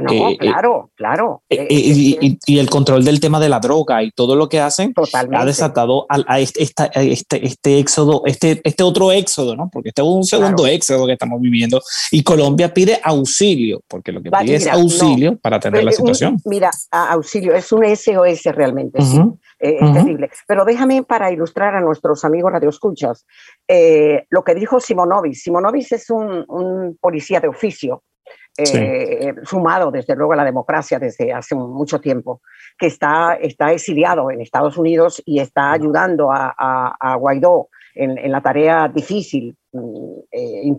no, 0.00 0.10
eh, 0.10 0.32
eh, 0.32 0.38
claro, 0.38 0.90
claro. 0.94 1.42
Eh, 1.50 1.66
y, 1.70 2.58
el 2.58 2.70
control 2.70 3.04
del 3.04 3.20
tema 3.20 3.38
de 3.38 3.50
la 3.50 3.60
droga 3.60 4.02
y 4.02 4.10
todo 4.10 4.36
lo 4.36 4.48
que 4.48 4.58
hacen 4.58 4.94
ha 5.34 5.44
desatado 5.44 6.06
a, 6.08 6.40
este, 6.40 6.62
este, 6.62 7.46
este, 7.46 7.78
éxodo, 7.78 8.22
este, 8.24 8.62
este 8.64 8.82
otro 8.82 9.12
éxodo, 9.12 9.54
¿no? 9.54 9.68
Porque 9.70 9.90
este 9.90 10.00
es 10.00 10.08
un 10.08 10.24
segundo 10.24 10.66
éxodo 10.66 11.06
que 11.06 11.12
estamos 11.12 11.40
viviendo 11.40 11.82
y 12.10 12.22
Colombia 12.22 12.72
pide 12.72 13.00
auxilio, 13.02 13.82
porque 13.86 14.12
lo 14.12 14.22
que 14.22 14.30
pide 14.30 14.54
es 14.54 14.66
auxilio 14.66 15.36
para 15.36 15.56
atender 15.56 15.84
la 15.84 15.92
situación. 15.92 16.38
mira, 16.46 16.70
auxilio, 16.90 17.54
es 17.54 17.70
un 17.70 17.84
SOS 17.84 18.44
realmente, 18.44 18.98
es 18.98 19.14
terrible. 19.58 20.30
Pero 20.46 20.64
déjame 20.64 21.02
para 21.02 21.30
ilustrar 21.30 21.74
a 21.74 21.80
nuestros 21.80 22.24
amigos 22.24 22.50
radioescuchas 22.52 23.26
lo 24.30 24.44
que 24.44 24.54
dijo 24.54 24.80
Simonovis. 24.80 25.42
Simonovis 25.42 25.92
es 25.92 26.08
un, 26.08 26.44
un 26.48 26.96
policía 26.98 27.40
de 27.40 27.48
oficio 27.48 28.02
eh, 28.56 29.34
sumado 29.44 29.90
desde 29.90 30.14
luego 30.14 30.34
a 30.34 30.36
la 30.36 30.44
democracia 30.44 30.98
desde 30.98 31.32
hace 31.32 31.54
mucho 31.54 32.00
tiempo, 32.00 32.42
que 32.78 32.86
está, 32.86 33.34
está 33.34 33.72
exiliado 33.72 34.30
en 34.30 34.40
Estados 34.40 34.76
Unidos 34.76 35.22
y 35.24 35.40
está 35.40 35.72
ayudando 35.72 36.30
a, 36.30 36.54
a, 36.58 37.16
Guaidó 37.16 37.68
en, 37.94 38.30
la 38.30 38.40
tarea 38.40 38.88
difícil 38.88 39.56
mm, 39.72 40.18
eh, 40.30 40.76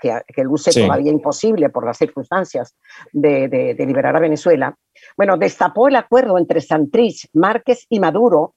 que, 0.00 0.20
que, 0.34 0.44
luce 0.44 0.72
todavía 0.72 1.12
imposible 1.12 1.70
por 1.70 1.86
las 1.86 1.98
circunstancias 1.98 2.76
de, 3.12 3.48
de, 3.48 3.86
liberar 3.86 4.16
a 4.16 4.20
Venezuela. 4.20 4.76
Bueno, 5.16 5.36
destapó 5.36 5.88
el 5.88 5.96
acuerdo 5.96 6.38
entre 6.38 6.60
Santrich, 6.60 7.28
Márquez 7.34 7.86
y 7.88 8.00
Maduro 8.00 8.54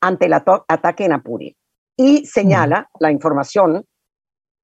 ante 0.00 0.26
el 0.26 0.32
ataque 0.34 1.04
en 1.04 1.12
Apure 1.12 1.56
y 1.96 2.24
señala 2.26 2.88
la 3.00 3.10
información 3.10 3.84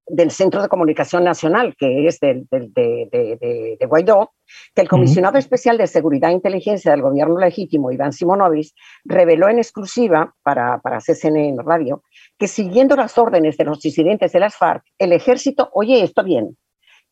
del 0.06 0.30
Centro 0.30 0.62
de 0.62 0.68
Comunicación 0.68 1.24
Nacional, 1.24 1.74
que 1.78 2.06
es 2.06 2.20
de, 2.20 2.44
de, 2.50 3.78
Guaidó, 3.86 4.32
que 4.74 4.82
el 4.82 4.88
comisionado 4.88 5.38
especial 5.38 5.78
de 5.78 5.86
Seguridad 5.86 6.30
e 6.30 6.34
Inteligencia 6.34 6.90
del 6.90 7.02
gobierno 7.02 7.38
legítimo, 7.38 7.90
Iván 7.90 8.12
Simonovic, 8.12 8.68
reveló 9.04 9.48
en 9.48 9.58
exclusiva 9.58 10.34
para, 10.42 10.78
para 10.80 10.98
CCN 10.98 11.58
Radio 11.64 12.02
que 12.38 12.48
siguiendo 12.48 12.96
las 12.96 13.16
órdenes 13.18 13.56
de 13.56 13.64
los 13.64 13.80
disidentes 13.80 14.32
de 14.32 14.40
las 14.40 14.56
FARC, 14.56 14.84
el 14.98 15.12
ejército, 15.12 15.70
oye 15.72 16.02
esto 16.02 16.22
bien, 16.22 16.56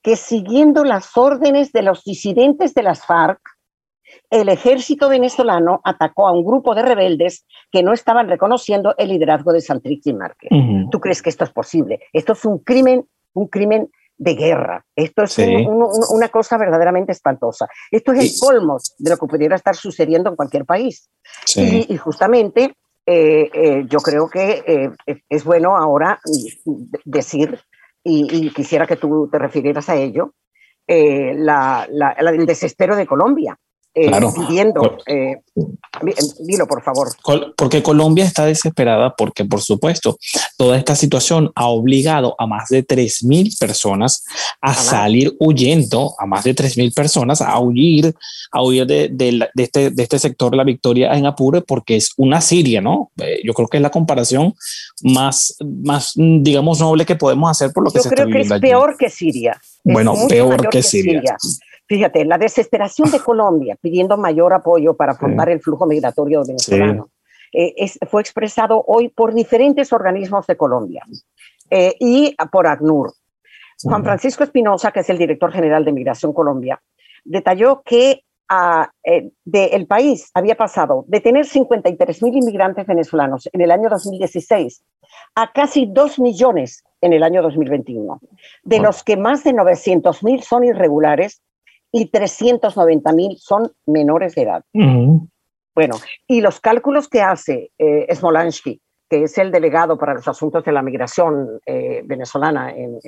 que 0.03 0.17
siguiendo 0.17 0.85
las 0.85 1.17
órdenes 1.17 1.73
de 1.73 1.83
los 1.83 2.05
disidentes 2.05 2.75
de 2.75 2.83
las 2.83 3.07
FARC, 3.07 3.41
el 4.31 4.49
ejército 4.49 5.09
venezolano 5.09 5.81
atacó 5.85 6.29
a 6.29 6.33
un 6.33 6.45
grupo 6.45 6.75
de 6.75 6.83
rebeldes 6.83 7.45
que 7.71 7.83
no 7.83 7.93
estaban 7.93 8.29
reconociendo 8.29 8.95
el 8.99 9.11
liderazgo 9.11 9.53
de 9.53 9.61
Santrich 9.61 10.07
y 10.07 10.15
Márquez. 10.15 10.51
¿Tú 10.91 11.01
crees 11.01 11.23
que 11.23 11.31
esto 11.31 11.45
es 11.45 11.51
posible? 11.51 12.01
Esto 12.13 12.33
es 12.33 12.45
un 12.45 12.59
crimen, 12.59 13.07
un 13.35 13.49
crimen 13.49 13.91
de 14.23 14.35
guerra. 14.35 14.85
Esto 14.95 15.25
es 15.25 15.37
una 15.39 16.29
cosa 16.29 16.57
verdaderamente 16.57 17.13
espantosa. 17.13 17.67
Esto 17.91 18.13
es 18.13 18.21
el 18.21 18.41
colmo 18.41 18.79
de 18.99 19.11
lo 19.11 19.17
que 19.17 19.27
pudiera 19.27 19.57
estar 19.57 19.75
sucediendo 19.75 20.31
en 20.31 20.37
cualquier 20.37 20.65
país. 20.65 21.11
Y, 21.57 21.97
justamente 21.97 22.75
eh, 23.05 23.51
eh, 23.53 23.85
yo 23.89 23.99
creo 23.99 24.29
que 24.29 24.63
eh, 24.67 25.17
es 25.29 25.45
bueno 25.45 25.77
ahora 25.77 26.21
decir, 27.05 27.59
y, 28.05 28.51
quisiera 28.51 28.87
que 28.87 28.97
tú 28.97 29.29
te 29.31 29.39
refirieras 29.39 29.89
a 29.89 29.97
ello, 29.97 30.35
el 30.87 32.47
desespero 32.47 32.97
de 32.97 33.07
Colombia. 33.07 33.59
Eh, 33.95 34.07
claro. 34.07 34.33
pidiendo. 34.33 34.99
Eh, 35.07 35.37
dilo, 36.41 36.67
por 36.67 36.83
favor. 36.83 37.09
Porque 37.57 37.83
Colombia 37.83 38.25
está 38.25 38.47
desesperada 38.47 39.15
porque, 39.17 39.45
por 39.45 39.61
supuesto, 39.61 40.17
toda 40.57 40.79
esta 40.79 40.95
situación 40.95 41.53
ha 41.55 41.67
obligado 41.67 42.35
a 42.39 42.47
más 42.47 42.71
de 42.71 42.87
3.000 42.87 43.59
personas 43.59 44.25
a 44.63 44.73
salir 44.73 45.37
huyendo, 45.39 46.15
a 46.19 46.25
más 46.25 46.45
de 46.45 46.55
3.000 46.55 46.95
personas 46.95 47.43
a 47.43 47.59
huir, 47.59 48.15
a 48.51 48.63
huir 48.63 48.87
de, 48.87 49.11
de, 49.11 49.49
este, 49.57 49.91
de 49.91 50.03
este 50.03 50.19
sector 50.19 50.57
La 50.57 50.65
Victoria 50.65 51.13
en 51.13 51.27
Apure 51.27 51.61
porque 51.61 51.97
es 51.97 52.13
una 52.17 52.41
Siria, 52.41 52.81
¿no? 52.81 53.11
Eh, 53.19 53.41
yo 53.45 53.53
creo 53.53 53.69
que 53.69 53.77
es 53.77 53.83
la 53.83 53.91
comparación 53.91 54.55
más, 55.03 55.55
más 55.61 56.13
digamos, 56.17 56.81
noble 56.81 57.05
que 57.05 57.17
podemos 57.17 57.51
hacer 57.51 57.73
por 57.73 57.85
lo 57.85 57.91
que 57.91 57.99
Yo 58.03 58.09
creo 58.09 58.27
que 58.29 58.41
es 58.41 58.61
peor 58.61 58.97
que 58.99 59.11
Siria. 59.11 59.61
bueno, 59.85 60.15
peor 60.29 60.71
que, 60.71 60.83
Siria. 60.83 61.37
Fíjate, 61.93 62.25
la 62.25 62.39
desesperación 62.39 63.11
de 63.11 63.21
Colombia 63.25 63.77
pidiendo 63.79 64.17
mayor 64.17 64.55
apoyo 64.55 64.97
para 64.97 65.13
afrontar 65.13 65.51
el 65.51 65.61
flujo 65.61 65.85
migratorio 65.85 66.43
venezolano 66.43 67.11
eh, 67.53 67.87
fue 68.09 68.23
expresado 68.23 68.83
hoy 68.87 69.11
por 69.11 69.35
diferentes 69.35 69.93
organismos 69.93 70.47
de 70.47 70.57
Colombia 70.57 71.05
eh, 71.69 71.95
y 72.01 72.35
por 72.51 72.67
ACNUR. 72.67 73.13
Juan 73.83 74.05
Francisco 74.05 74.43
Espinosa, 74.43 74.91
que 74.91 75.01
es 75.01 75.11
el 75.11 75.19
director 75.19 75.53
general 75.53 75.85
de 75.85 75.93
Migración 75.93 76.33
Colombia, 76.33 76.81
detalló 77.25 77.83
que 77.85 78.25
ah, 78.49 78.91
eh, 79.05 79.29
el 79.53 79.87
país 79.87 80.31
había 80.33 80.55
pasado 80.55 81.05
de 81.09 81.21
tener 81.21 81.45
53 81.45 82.23
mil 82.23 82.35
inmigrantes 82.35 82.87
venezolanos 82.87 83.51
en 83.53 83.61
el 83.61 83.71
año 83.71 83.91
2016 83.91 84.83
a 85.35 85.53
casi 85.53 85.85
2 85.85 86.21
millones 86.21 86.85
en 87.03 87.13
el 87.13 87.23
año 87.23 87.43
2021, 87.43 88.19
de 88.63 88.79
los 88.79 89.05
que 89.05 89.19
más 89.19 89.45
de 89.45 89.53
900 89.53 90.25
mil 90.25 90.43
son 90.43 90.65
irregulares 90.65 91.43
y 91.93 92.07
390 92.07 93.13
mil 93.13 93.37
son 93.39 93.71
menores 93.87 94.35
de 94.35 94.43
edad. 94.43 94.65
Bueno, 95.75 95.97
y 96.27 96.41
los 96.41 96.61
cálculos 96.61 97.09
que 97.09 97.23
hace 97.23 97.71
eh, 97.79 98.13
Smolansky, 98.15 98.81
que 99.09 99.25
es 99.25 99.37
el 99.39 99.51
delegado 99.51 99.99
para 99.99 100.15
los 100.15 100.27
asuntos 100.27 100.65
de 100.65 100.73
la 100.73 100.83
migración 100.83 101.61
eh, 101.67 102.03
venezolana 102.05 102.73
en, 102.75 102.99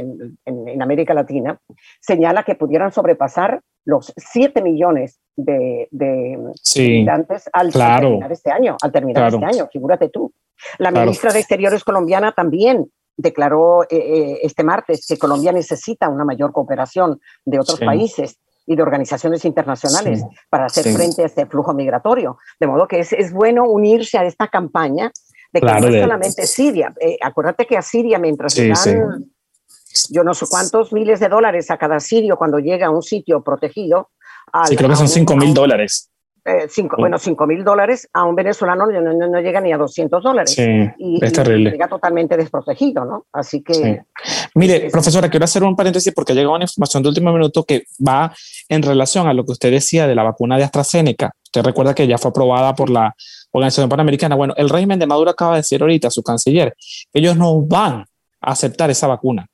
en, 0.44 0.82
América 0.82 1.14
Latina, 1.14 1.58
señala 2.00 2.42
que 2.42 2.54
pudieran 2.54 2.92
sobrepasar 2.92 3.62
los 3.86 4.12
7 4.16 4.62
millones 4.62 5.18
de, 5.36 5.88
de 5.90 6.38
migrantes 6.76 7.48
al, 7.52 7.72
terminar 7.72 8.32
este 8.32 8.50
año, 8.50 8.76
al 8.82 8.92
terminar 8.92 9.32
este 9.32 9.44
año, 9.44 9.68
figúrate 9.72 10.10
tú. 10.10 10.32
La 10.78 10.90
ministra 10.90 11.32
de 11.32 11.40
Exteriores 11.40 11.84
colombiana 11.84 12.32
también 12.32 12.90
declaró 13.16 13.84
eh, 13.84 14.40
este 14.42 14.64
martes 14.64 15.06
que 15.06 15.18
Colombia 15.18 15.52
necesita 15.52 16.08
una 16.08 16.24
mayor 16.24 16.52
cooperación 16.52 17.20
de 17.44 17.58
otros 17.58 17.80
países 17.80 18.38
y 18.66 18.76
de 18.76 18.82
organizaciones 18.82 19.44
internacionales 19.44 20.22
para 20.48 20.66
hacer 20.66 20.92
frente 20.94 21.22
a 21.22 21.26
este 21.26 21.46
flujo 21.46 21.74
migratorio. 21.74 22.38
De 22.58 22.66
modo 22.66 22.88
que 22.88 23.00
es, 23.00 23.12
es 23.12 23.32
bueno 23.32 23.64
unirse 23.64 24.18
a 24.18 24.24
esta 24.24 24.48
campaña 24.48 25.12
de 25.52 25.60
que 25.60 25.66
no 25.66 25.88
es 25.88 26.02
solamente 26.02 26.46
Siria. 26.46 26.92
Eh, 27.00 27.18
acuérdate 27.22 27.66
que 27.66 27.76
a 27.76 27.82
Siria, 27.82 28.18
mientras 28.18 28.54
dan 28.56 29.24
yo 30.10 30.24
no 30.24 30.34
sé 30.34 30.46
cuántos 30.48 30.92
miles 30.92 31.20
de 31.20 31.28
dólares 31.28 31.70
a 31.70 31.78
cada 31.78 32.00
sirio 32.00 32.36
cuando 32.36 32.58
llega 32.58 32.88
a 32.88 32.90
un 32.90 33.02
sitio 33.02 33.42
protegido. 33.42 34.10
sí, 34.66 34.76
creo 34.76 34.90
que 34.90 34.96
son 34.96 35.08
5 35.08 35.36
mil 35.36 35.54
dólares. 35.54 36.10
Eh, 36.46 36.66
cinco, 36.68 36.96
bueno, 36.98 37.18
5 37.18 37.46
mil 37.46 37.64
dólares 37.64 38.06
a 38.12 38.24
un 38.24 38.34
venezolano 38.34 38.84
no, 38.86 39.00
no, 39.00 39.40
llega 39.40 39.62
ni 39.62 39.72
a 39.72 39.78
200 39.78 40.22
dólares. 40.22 40.52
Sí, 40.52 40.62
y, 40.98 41.24
es 41.24 41.32
terrible. 41.32 41.70
llega 41.70 41.88
totalmente 41.88 42.36
desprotegido, 42.36 43.06
¿no? 43.06 43.26
Así 43.32 43.62
que... 43.62 44.02
Mire, 44.54 44.90
profesora, 44.90 45.30
quiero 45.30 45.44
hacer 45.44 45.62
un 45.62 45.74
paréntesis 45.74 46.12
porque 46.12 46.32
ha 46.32 46.34
llegado 46.34 46.54
una 46.54 46.64
información 46.64 47.02
de 47.02 47.08
último 47.08 47.32
minuto 47.32 47.64
que 47.64 47.84
va 48.06 48.34
en 48.68 48.82
relación 48.82 49.26
a 49.26 49.32
lo 49.32 49.46
que 49.46 49.52
usted 49.52 49.70
decía 49.70 50.06
de 50.06 50.14
la 50.14 50.22
vacuna 50.22 50.58
de 50.58 50.64
AstraZeneca. 50.64 51.32
Usted 51.44 51.62
recuerda 51.62 51.94
que 51.94 52.06
ya 52.06 52.18
fue 52.18 52.28
aprobada 52.28 52.74
por 52.74 52.90
la 52.90 53.14
Organización 53.50 53.88
Panamericana. 53.88 54.34
Bueno, 54.34 54.52
el 54.58 54.68
régimen 54.68 54.98
de 54.98 55.06
Maduro 55.06 55.30
acaba 55.30 55.52
de 55.52 55.60
decir 55.60 55.80
ahorita, 55.80 56.10
su 56.10 56.22
canciller, 56.22 56.76
ellos 57.14 57.38
no 57.38 57.62
van 57.62 58.04
a 58.40 58.50
aceptar 58.50 58.90
esa 58.90 59.06
vacuna 59.06 59.46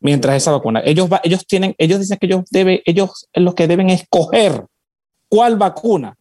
mientras 0.00 0.36
esa 0.36 0.52
vacuna. 0.52 0.82
Ellos, 0.84 1.10
va, 1.10 1.22
ellos 1.24 1.46
tienen, 1.46 1.74
ellos 1.78 2.00
dicen 2.00 2.18
que 2.18 2.26
ellos 2.26 2.44
deben, 2.50 2.80
ellos 2.84 3.28
lo 3.32 3.54
que 3.54 3.66
deben 3.66 3.88
escoger 3.88 4.64
cuál 5.28 5.56
vacuna 5.56 6.16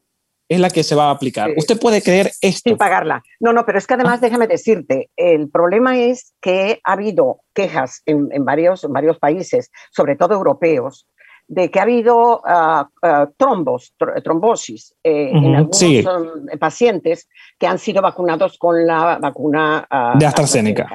es 0.49 0.59
la 0.59 0.69
que 0.69 0.83
se 0.83 0.95
va 0.95 1.07
a 1.07 1.11
aplicar. 1.11 1.51
Usted 1.57 1.79
puede 1.79 2.01
creer 2.01 2.31
esto. 2.41 2.69
Sin 2.69 2.77
pagarla. 2.77 3.21
No, 3.39 3.51
no, 3.51 3.65
pero 3.65 3.77
es 3.77 3.87
que 3.87 3.95
además, 3.95 4.19
ah. 4.19 4.21
déjame 4.21 4.47
decirte, 4.47 5.09
el 5.15 5.49
problema 5.49 5.97
es 5.97 6.33
que 6.41 6.79
ha 6.83 6.93
habido 6.93 7.41
quejas 7.53 8.01
en, 8.05 8.29
varios, 8.45 8.83
en 8.83 8.93
varios 8.93 9.19
países, 9.19 9.71
sobre 9.91 10.15
todo 10.15 10.33
europeos, 10.35 11.07
de 11.49 11.69
que 11.71 11.79
ha 11.79 11.83
habido 11.83 12.41
ah, 12.45 12.89
ah, 13.01 13.29
trombos, 13.37 13.93
trombosis 14.23 14.93
eh, 15.03 15.31
en 15.33 15.55
algunos 15.55 16.37
pacientes 16.59 17.29
que 17.57 17.67
han 17.67 17.79
sido 17.79 18.01
vacunados 18.01 18.57
con 18.57 18.85
la 18.85 19.17
vacuna 19.17 19.87
de 20.17 20.25
AstraZeneca. 20.25 20.89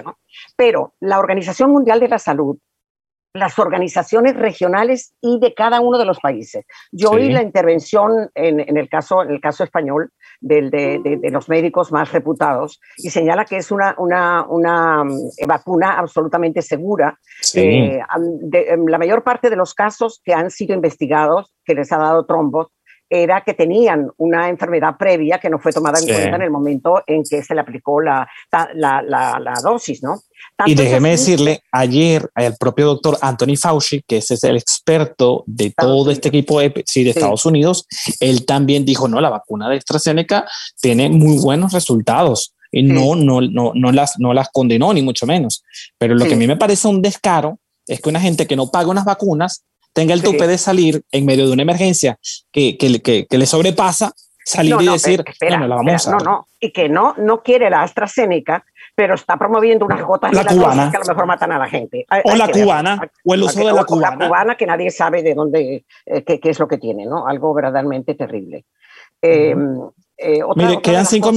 Pero 0.57 0.95
la 1.01 1.19
Organización 1.19 1.71
Mundial 1.71 2.01
de 2.01 2.09
la 2.09 2.19
Salud 2.19 2.59
las 3.35 3.59
organizaciones 3.59 4.37
regionales 4.37 5.15
y 5.21 5.39
de 5.41 5.55
cada 5.55 5.81
uno 5.81 5.99
de 5.99 6.05
los 6.05 6.21
países. 6.21 6.67
Yo 6.91 7.13
oí 7.13 7.31
la 7.31 7.43
intervención 7.43 8.31
en, 8.35 8.77
el 8.77 8.89
caso, 8.89 9.23
en 9.23 9.31
el 9.31 9.41
caso 9.41 9.65
español 9.65 10.13
de, 10.41 11.31
los 11.31 11.49
médicos 11.49 11.93
más 11.93 12.13
reputados 12.13 12.81
y 12.99 13.09
señala 13.11 13.45
que 13.47 13.57
es 13.57 13.71
una, 13.71 13.95
una, 13.97 14.45
una 14.47 15.05
mm, 15.05 15.47
vacuna 15.47 15.99
absolutamente 15.99 16.61
segura. 16.61 17.19
Eh, 17.55 18.01
la 18.87 18.99
mayor 18.99 19.23
parte 19.23 19.49
de 19.49 19.57
los 19.57 19.73
casos 19.73 20.21
que 20.23 20.35
han 20.35 20.51
sido 20.51 20.75
investigados, 20.75 21.55
que 21.65 21.75
les 21.75 21.91
ha 21.93 21.99
dado 21.99 22.27
trombos, 22.27 22.69
era 23.15 23.43
que 23.43 23.53
tenían 23.53 24.11
una 24.17 24.49
enfermedad 24.49 24.97
previa 24.99 25.39
que 25.39 25.51
no 25.51 25.59
fue 25.59 25.71
tomada 25.71 25.99
en 25.99 26.07
cuenta 26.07 26.37
en 26.37 26.43
el 26.43 26.51
momento 26.51 27.03
en 27.07 27.23
que 27.23 27.43
se 27.43 27.55
le 27.55 27.61
aplicó 27.61 28.01
la, 28.01 28.27
la, 28.73 29.03
la, 29.03 29.55
dosis, 29.63 30.03
¿no? 30.03 30.23
y 30.65 30.75
déjeme 30.75 31.11
decirle, 31.11 31.63
ayer 31.71 32.31
el 32.35 32.57
propio 32.57 32.87
doctor 32.87 33.19
Anthony 33.21 33.57
Fauci, 33.61 34.03
que 34.07 34.17
es 34.17 34.31
el 34.45 34.57
experto 34.57 35.45
de 35.47 35.75
todo 35.77 36.11
este 36.11 36.29
equipo 36.29 36.61
de, 36.61 36.83
sí, 36.87 37.05
de 37.05 37.11
Estados 37.11 37.45
Unidos, 37.45 37.87
él 38.19 38.47
también 38.47 38.87
dijo, 38.87 39.09
no, 39.09 39.21
la 39.21 39.29
vacuna 39.29 39.69
de 39.69 39.77
AstraZeneca 39.77 40.47
tiene 40.81 41.11
muy 41.11 41.37
buenos 41.39 41.75
resultados. 41.75 42.55
Y 42.71 42.83
no, 42.83 43.15
no, 43.15 43.43
no, 43.43 43.73
no, 43.75 43.93
las, 43.93 44.19
no 44.19 44.33
las 44.33 44.49
condenó, 44.51 44.95
ni 44.95 45.03
mucho 45.03 45.27
menos. 45.27 45.63
Pero 45.99 46.15
lo 46.15 46.25
que 46.25 46.33
a 46.33 46.39
mí 46.39 46.47
me 46.47 46.57
parece 46.57 46.89
un 46.89 47.03
descaro 47.03 47.59
es 47.87 48.01
que 48.01 48.09
una 48.09 48.21
gente 48.21 48.47
que 48.47 48.57
no 48.57 48.71
paga 48.71 48.89
unas 48.89 49.05
vacunas 49.05 49.65
tenga 49.93 50.15
el 50.15 50.23
tope 50.23 50.47
de 50.47 50.59
salir 50.59 51.03
en 51.11 51.27
medio 51.27 51.47
de 51.47 51.53
una 51.53 51.63
emergencia 51.63 52.19
que, 52.51 52.77
que, 52.79 53.27
que, 53.27 53.39
le 53.39 53.47
sobrepasa, 53.47 54.13
salir 54.45 54.77
y 54.81 54.87
decir, 54.87 55.25
bueno, 55.41 55.69
la 55.69 55.77
vamos 55.77 56.09
a... 56.09 56.11
No, 56.13 56.19
no, 56.19 56.49
y 56.61 56.71
que 56.71 56.89
no, 56.89 57.15
no 57.19 57.43
quiere 57.43 57.71
la 57.71 57.83
AstraZeneca, 57.83 58.65
pero 58.95 59.15
está 59.15 59.37
promoviendo 59.37 59.87
unas 59.87 60.03
gotas 60.03 60.33
la 60.33 60.45
cubana. 60.45 60.91
que 60.91 60.97
a 60.97 61.01
lo 61.01 61.07
mejor 61.07 61.27
matan 61.27 61.53
a 61.53 61.59
la 61.59 61.69
gente. 61.69 62.07
o 62.25 62.35
la 62.35 62.49
cubana, 62.49 63.01
o 63.25 63.35
el 63.35 63.43
uso 63.43 63.59
de 63.67 63.73
la 63.73 63.85
cubana. 63.85 64.17
La 64.17 64.27
cubana 64.27 64.55
que 64.57 64.67
nadie 64.67 64.91
sabe 64.91 65.23
de 65.23 65.35
dónde, 65.35 65.85
eh, 66.07 66.25
qué, 66.25 66.41
es 66.43 66.59
lo 66.59 66.69
que 66.69 66.79
tiene, 66.79 67.07
¿no? 67.07 67.27
Algo 67.27 67.55
verdaderamente 67.55 68.15
terrible. 68.15 68.65
Eh, 69.21 69.55
eh, 70.19 70.41
Mire, 70.57 70.83
quedan, 70.83 71.07
cinco, 71.07 71.33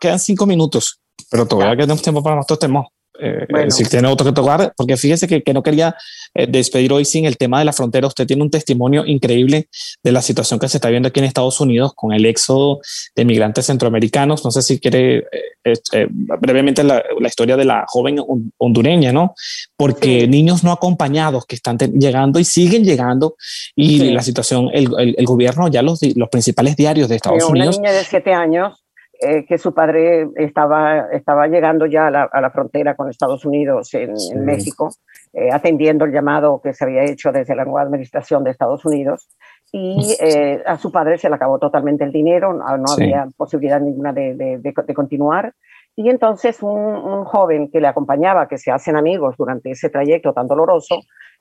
quedan 0.00 0.18
cinco 0.18 0.46
minutos, 0.46 1.00
pero 1.30 1.46
todavía 1.46 1.76
quedamos 1.76 2.02
tiempo 2.02 2.22
para 2.22 2.36
nuestros 2.36 2.58
temas. 2.58 2.86
Eh, 3.22 3.70
si 3.70 3.84
tiene 3.84 4.08
otro 4.08 4.26
que 4.26 4.32
tocar, 4.32 4.72
porque 4.76 4.96
fíjese 4.96 5.28
que, 5.28 5.42
que 5.42 5.52
no 5.52 5.62
quería 5.62 5.94
eh, 6.34 6.46
despedir 6.48 6.92
hoy 6.92 7.04
sin 7.04 7.26
el 7.26 7.36
tema 7.36 7.58
de 7.58 7.64
la 7.64 7.72
frontera. 7.72 8.06
Usted 8.06 8.26
tiene 8.26 8.42
un 8.42 8.50
testimonio 8.50 9.04
increíble 9.04 9.68
de 10.02 10.12
la 10.12 10.22
situación 10.22 10.58
que 10.58 10.68
se 10.68 10.78
está 10.78 10.88
viendo 10.88 11.08
aquí 11.08 11.20
en 11.20 11.26
Estados 11.26 11.60
Unidos 11.60 11.92
con 11.94 12.12
el 12.12 12.24
éxodo 12.24 12.80
de 13.14 13.24
migrantes 13.24 13.66
centroamericanos. 13.66 14.44
No 14.44 14.50
sé 14.50 14.62
si 14.62 14.80
quiere 14.80 15.24
eh, 15.64 16.06
brevemente 16.10 16.82
la, 16.82 17.02
la, 17.18 17.28
historia 17.28 17.56
de 17.56 17.64
la 17.64 17.84
joven 17.86 18.18
hondureña, 18.56 19.12
¿no? 19.12 19.34
Porque 19.76 20.26
niños 20.26 20.64
no 20.64 20.72
acompañados 20.72 21.44
que 21.44 21.56
están 21.56 21.76
llegando 21.78 22.38
y 22.38 22.44
siguen 22.44 22.84
llegando 22.84 23.36
y 23.76 24.10
la 24.10 24.22
situación, 24.22 24.70
el, 24.72 24.88
el, 24.98 25.26
gobierno, 25.26 25.68
ya 25.68 25.82
los, 25.82 26.00
los 26.16 26.28
principales 26.28 26.76
diarios 26.76 27.08
de 27.08 27.16
Estados 27.16 27.44
Unidos. 27.44 27.76
Una 27.76 27.88
niña 27.88 27.98
de 27.98 28.04
siete 28.04 28.32
años 28.32 28.80
eh, 29.22 29.44
que 29.44 29.58
su 29.58 29.74
padre 29.74 30.30
estaba, 30.36 31.10
estaba 31.12 31.46
llegando 31.46 31.84
ya 31.84 32.06
a 32.06 32.40
la, 32.40 32.50
frontera 32.50 32.96
con 32.96 33.10
Estados 33.10 33.44
Unidos 33.44 33.92
en, 33.92 34.14
México, 34.46 34.88
eh, 35.34 35.50
atendiendo 35.52 36.06
el 36.06 36.12
llamado 36.12 36.62
que 36.62 36.72
se 36.72 36.84
había 36.84 37.04
hecho 37.04 37.30
desde 37.30 37.54
la 37.54 37.66
nueva 37.66 37.82
administración 37.82 38.44
de 38.44 38.52
Estados 38.52 38.82
Unidos. 38.86 39.28
Y 39.72 40.16
eh, 40.20 40.62
a 40.64 40.78
su 40.78 40.90
padre 40.90 41.18
se 41.18 41.28
le 41.28 41.34
acabó 41.34 41.58
totalmente 41.58 42.02
el 42.02 42.12
dinero, 42.12 42.54
no, 42.54 42.92
había 42.92 43.28
posibilidad 43.36 43.78
ninguna 43.78 44.14
de, 44.14 44.34
de, 44.58 44.94
continuar. 44.94 45.52
Y 45.94 46.08
entonces 46.08 46.62
un, 46.62 47.24
joven 47.26 47.70
que 47.70 47.80
le 47.82 47.88
acompañaba, 47.88 48.48
que 48.48 48.56
se 48.56 48.70
hacen 48.70 48.96
amigos 48.96 49.34
durante 49.36 49.70
ese 49.70 49.90
trayecto 49.90 50.32
tan 50.32 50.46
doloroso, 50.46 50.96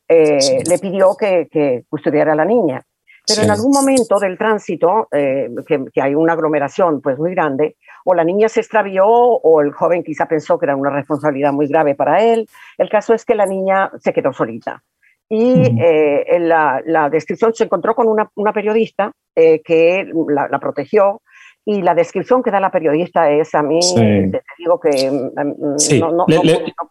le 0.09 0.79
pidió 0.81 1.15
que, 1.17 1.47
que 1.49 1.85
custodiara 1.87 2.33
a 2.33 2.35
la 2.35 2.45
niña. 2.45 2.83
Pero 3.29 3.43
en 3.43 3.51
algún 3.51 3.71
momento 3.71 4.17
del 4.17 4.37
tránsito, 4.37 5.07
eh, 5.11 5.49
que, 5.67 6.01
hay 6.01 6.15
una 6.15 6.33
aglomeración 6.33 6.99
pues 6.99 7.17
muy 7.19 7.31
grande, 7.35 7.77
o 8.05 8.15
la 8.15 8.23
niña 8.23 8.49
se 8.49 8.61
extravió 8.61 9.05
o 9.05 9.61
el 9.61 9.71
joven 9.71 10.03
quizá 10.03 10.25
pensó 10.25 10.57
que 10.57 10.65
era 10.65 10.75
una 10.75 10.89
responsabilidad 10.89 11.53
muy 11.53 11.67
grave 11.67 11.93
para 11.93 12.23
él. 12.23 12.49
El 12.77 12.89
caso 12.89 13.13
es 13.13 13.25
que 13.25 13.35
la 13.35 13.45
niña 13.45 13.91
se 13.99 14.13
quedó 14.13 14.33
solita. 14.33 14.81
Y 15.29 15.61
eh, 15.79 16.25
en 16.27 16.49
la, 16.49 16.81
descripción 17.11 17.53
se 17.53 17.65
encontró 17.65 17.93
con 17.93 18.07
una, 18.07 18.31
una 18.35 18.51
periodista 18.51 19.11
eh, 19.35 19.61
que 19.61 20.11
la, 20.27 20.59
protegió 20.59 21.21
y 21.63 21.83
la 21.83 21.93
descripción 21.93 22.41
que 22.41 22.49
da 22.49 22.59
la 22.59 22.71
periodista 22.71 23.29
es 23.29 23.53
a 23.53 23.61
mí, 23.61 23.79
te 23.95 24.41
digo 24.57 24.79
que 24.79 25.11
mm, 25.11 25.39
mm, 25.39 25.99
no, 25.99 26.11
no, 26.11 26.25
puede, 26.25 26.63
no, 26.63 26.89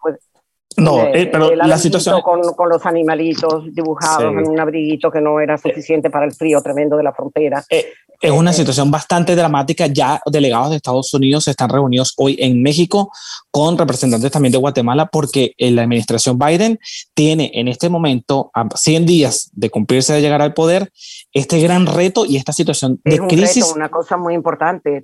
eh, 0.79 1.29
pero 1.31 1.55
la 1.55 1.79
situación. 1.79 2.21
Con, 2.23 2.41
con, 2.55 2.69
los 2.69 2.85
animalitos 2.87 3.65
dibujados 3.75 4.33
en 4.33 4.49
un 4.49 4.61
abriguito 4.61 5.11
que 5.11 5.21
no 5.21 5.41
era 5.41 5.59
suficiente 5.59 6.11
para 6.11 6.27
el 6.27 6.33
frío 6.33 6.61
tremendo 6.61 6.97
de 6.97 7.03
la 7.03 7.13
frontera. 7.13 7.65
Eh, 7.71 7.93
es 8.21 8.31
una 8.33 8.53
situación 8.53 8.91
bastante 8.91 9.37
dramática. 9.37 9.87
Ya 9.87 10.21
delegados 10.27 10.71
de 10.71 10.77
Estados 10.77 11.13
Unidos 11.15 11.47
están 11.47 11.69
reunidos 11.69 12.15
hoy 12.17 12.37
en 12.41 12.63
México 12.63 13.11
con 13.51 13.79
representantes 13.79 14.31
también 14.31 14.53
de 14.53 14.59
Guatemala 14.59 15.07
porque 15.07 15.53
la 15.59 15.83
administración 15.83 16.39
Biden 16.39 16.79
tiene 17.15 17.51
en 17.55 17.69
este 17.69 17.89
momento, 17.89 18.51
a 18.55 18.67
100 18.75 19.07
días 19.07 19.51
de 19.53 19.71
cumplirse 19.71 20.13
de 20.15 20.21
llegar 20.21 20.43
al 20.43 20.53
poder, 20.53 20.91
este 21.33 21.61
gran 21.61 21.87
reto 21.87 22.25
y 22.27 22.37
esta 22.37 22.53
situación 22.53 23.01
de 23.05 23.15
es 23.15 23.21
un 23.21 23.29
crisis. 23.29 23.65
Reto, 23.65 23.77
una 23.77 23.89
cosa 23.89 24.17
muy 24.17 24.35
importante, 24.35 25.03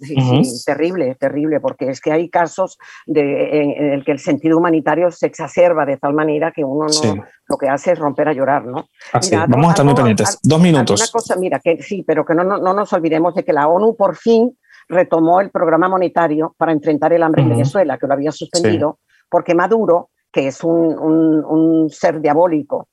terrible, 0.67 1.15
terrible, 1.15 1.61
porque 1.61 1.91
es 1.91 2.01
que 2.01 2.11
hay 2.11 2.29
casos 2.29 2.79
de, 3.07 3.61
en, 3.61 3.93
el 3.93 4.05
que 4.05 4.13
el 4.13 4.19
sentido 4.19 4.59
humanitario 4.59 5.11
se 5.11 5.27
exacerba 5.27 5.63
de 5.87 5.96
tal 5.96 6.12
manera 6.12 6.53
que 6.53 6.64
uno 6.64 6.87
no, 6.87 7.24
lo 7.48 7.57
que 7.57 7.68
hace 7.68 7.92
es 7.92 7.98
romper 7.98 8.29
a 8.29 8.33
llorar, 8.33 8.66
¿no? 8.66 8.88
Así, 9.12 9.35
vamos 9.35 9.66
a 9.66 9.70
estar 9.70 9.85
muy 9.85 9.94
pendientes. 9.94 10.38
Dos 10.42 10.61
minutos. 10.61 11.00
Una 11.00 11.11
cosa, 11.11 11.37
mira, 11.37 11.61
que 11.61 11.83
sí, 11.83 12.05
pero 12.07 12.24
que 12.24 12.35
no, 12.35 12.44
no, 12.44 12.59
no 12.59 12.74
nos 12.74 12.92
olvidemos 12.92 13.35
de 13.35 13.44
que 13.44 13.53
la 13.53 13.68
ONU 13.68 13.96
por 13.96 14.16
fin 14.16 14.59
retomó 14.88 15.40
el 15.40 15.50
programa 15.50 15.88
monetario 15.88 16.55
para 16.59 16.72
enfrentar 16.72 17.12
el 17.12 17.22
hambre 17.22 17.42
en 17.42 17.48
Venezuela, 17.48 17.96
que 17.96 18.07
lo 18.07 18.12
había 18.12 18.33
suspendido, 18.33 18.98
porque 19.31 19.55
Maduro, 19.55 20.11
que 20.31 20.48
es 20.48 20.62
un, 20.62 20.98
un, 20.98 21.44
un 21.44 21.90
ser 21.90 22.20
diabólico, 22.20 22.88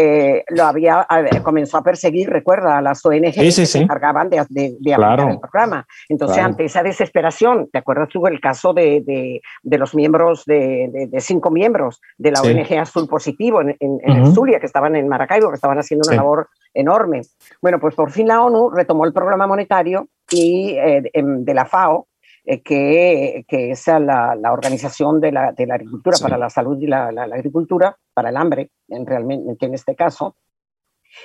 eh, 0.00 0.44
lo 0.50 0.64
había 0.64 1.06
comenzó 1.42 1.78
a 1.78 1.82
perseguir, 1.82 2.30
recuerda, 2.30 2.78
a 2.78 2.82
las 2.82 3.04
ONG 3.04 3.32
que 3.32 3.50
se 3.50 3.78
encargaban 3.78 4.30
de, 4.30 4.46
de, 4.48 4.76
el 4.84 5.40
programa. 5.40 5.86
Entonces, 6.08 6.38
ante 6.38 6.66
esa 6.66 6.84
desesperación, 6.84 7.68
¿te 7.72 7.78
acuerdas 7.78 8.08
tú 8.08 8.26
el 8.28 8.40
caso 8.40 8.72
de, 8.72 9.40
de 9.62 9.78
los 9.78 9.94
miembros, 9.94 10.44
de, 10.44 11.08
cinco 11.18 11.50
miembros 11.50 12.00
de 12.16 12.30
la 12.30 12.42
ONG 12.42 12.78
Azul 12.78 13.08
Positivo 13.08 13.60
en, 13.60 13.76
en, 13.80 14.34
Zulia, 14.34 14.60
que 14.60 14.66
estaban 14.66 14.94
en 14.94 15.08
Maracaibo, 15.08 15.48
que 15.48 15.56
estaban 15.56 15.78
haciendo 15.78 16.08
una 16.08 16.16
labor 16.16 16.48
enorme? 16.74 17.22
Bueno, 17.60 17.80
pues 17.80 17.94
por 17.96 18.12
fin 18.12 18.28
la 18.28 18.42
ONU 18.42 18.70
retomó 18.70 19.04
el 19.04 19.12
programa 19.12 19.46
monetario 19.46 20.06
y 20.30 20.76
eh, 20.78 21.02
de 21.12 21.54
la 21.54 21.64
FAO 21.64 22.06
eh, 22.06 22.17
que, 22.64 23.44
que, 23.46 23.70
es 23.70 23.86
la, 23.86 24.34
la 24.34 24.52
organización 24.52 25.20
de 25.20 25.32
la, 25.32 25.52
de 25.52 25.66
la 25.66 25.74
agricultura 25.74 26.16
para 26.20 26.38
la 26.38 26.48
salud 26.48 26.80
y 26.80 26.86
la, 26.86 27.12
la, 27.12 27.24
agricultura, 27.24 27.96
para 28.14 28.30
el 28.30 28.36
hambre, 28.36 28.70
en, 28.88 29.06
realmente, 29.06 29.66
en 29.66 29.74
este 29.74 29.94
caso. 29.94 30.36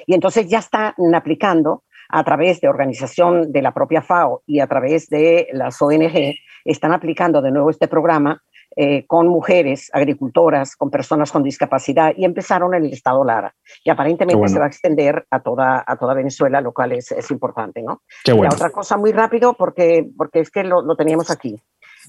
Y 0.05 0.13
entonces 0.13 0.47
ya 0.47 0.59
están 0.59 0.93
aplicando 1.15 1.83
a 2.09 2.23
través 2.23 2.59
de 2.59 2.67
organización 2.67 3.51
de 3.51 3.61
la 3.61 3.73
propia 3.73 4.01
FAO 4.01 4.43
y 4.45 4.59
a 4.59 4.67
través 4.67 5.07
de 5.07 5.47
las 5.53 5.81
ONG, 5.81 6.35
están 6.65 6.93
aplicando 6.93 7.41
de 7.41 7.51
nuevo 7.51 7.69
este 7.69 7.87
programa 7.87 8.41
eh, 8.75 9.05
con 9.05 9.27
mujeres 9.27 9.89
agricultoras, 9.93 10.75
con 10.75 10.89
personas 10.89 11.31
con 11.31 11.43
discapacidad, 11.43 12.13
y 12.15 12.25
empezaron 12.25 12.73
en 12.73 12.85
el 12.85 12.93
estado 12.93 13.23
Lara. 13.23 13.53
Y 13.83 13.89
aparentemente 13.89 14.47
se 14.47 14.59
va 14.59 14.65
a 14.65 14.67
extender 14.67 15.25
a 15.29 15.41
toda, 15.41 15.83
a 15.85 15.97
toda 15.97 16.13
Venezuela, 16.13 16.61
lo 16.61 16.73
cual 16.73 16.93
es, 16.93 17.11
es 17.11 17.29
importante. 17.31 17.81
¿no? 17.81 18.01
La 18.25 18.49
otra 18.49 18.69
cosa 18.69 18.97
muy 18.97 19.11
rápido, 19.11 19.53
porque, 19.53 20.09
porque 20.17 20.39
es 20.39 20.51
que 20.51 20.63
lo, 20.63 20.81
lo 20.81 20.95
teníamos 20.95 21.29
aquí. 21.29 21.61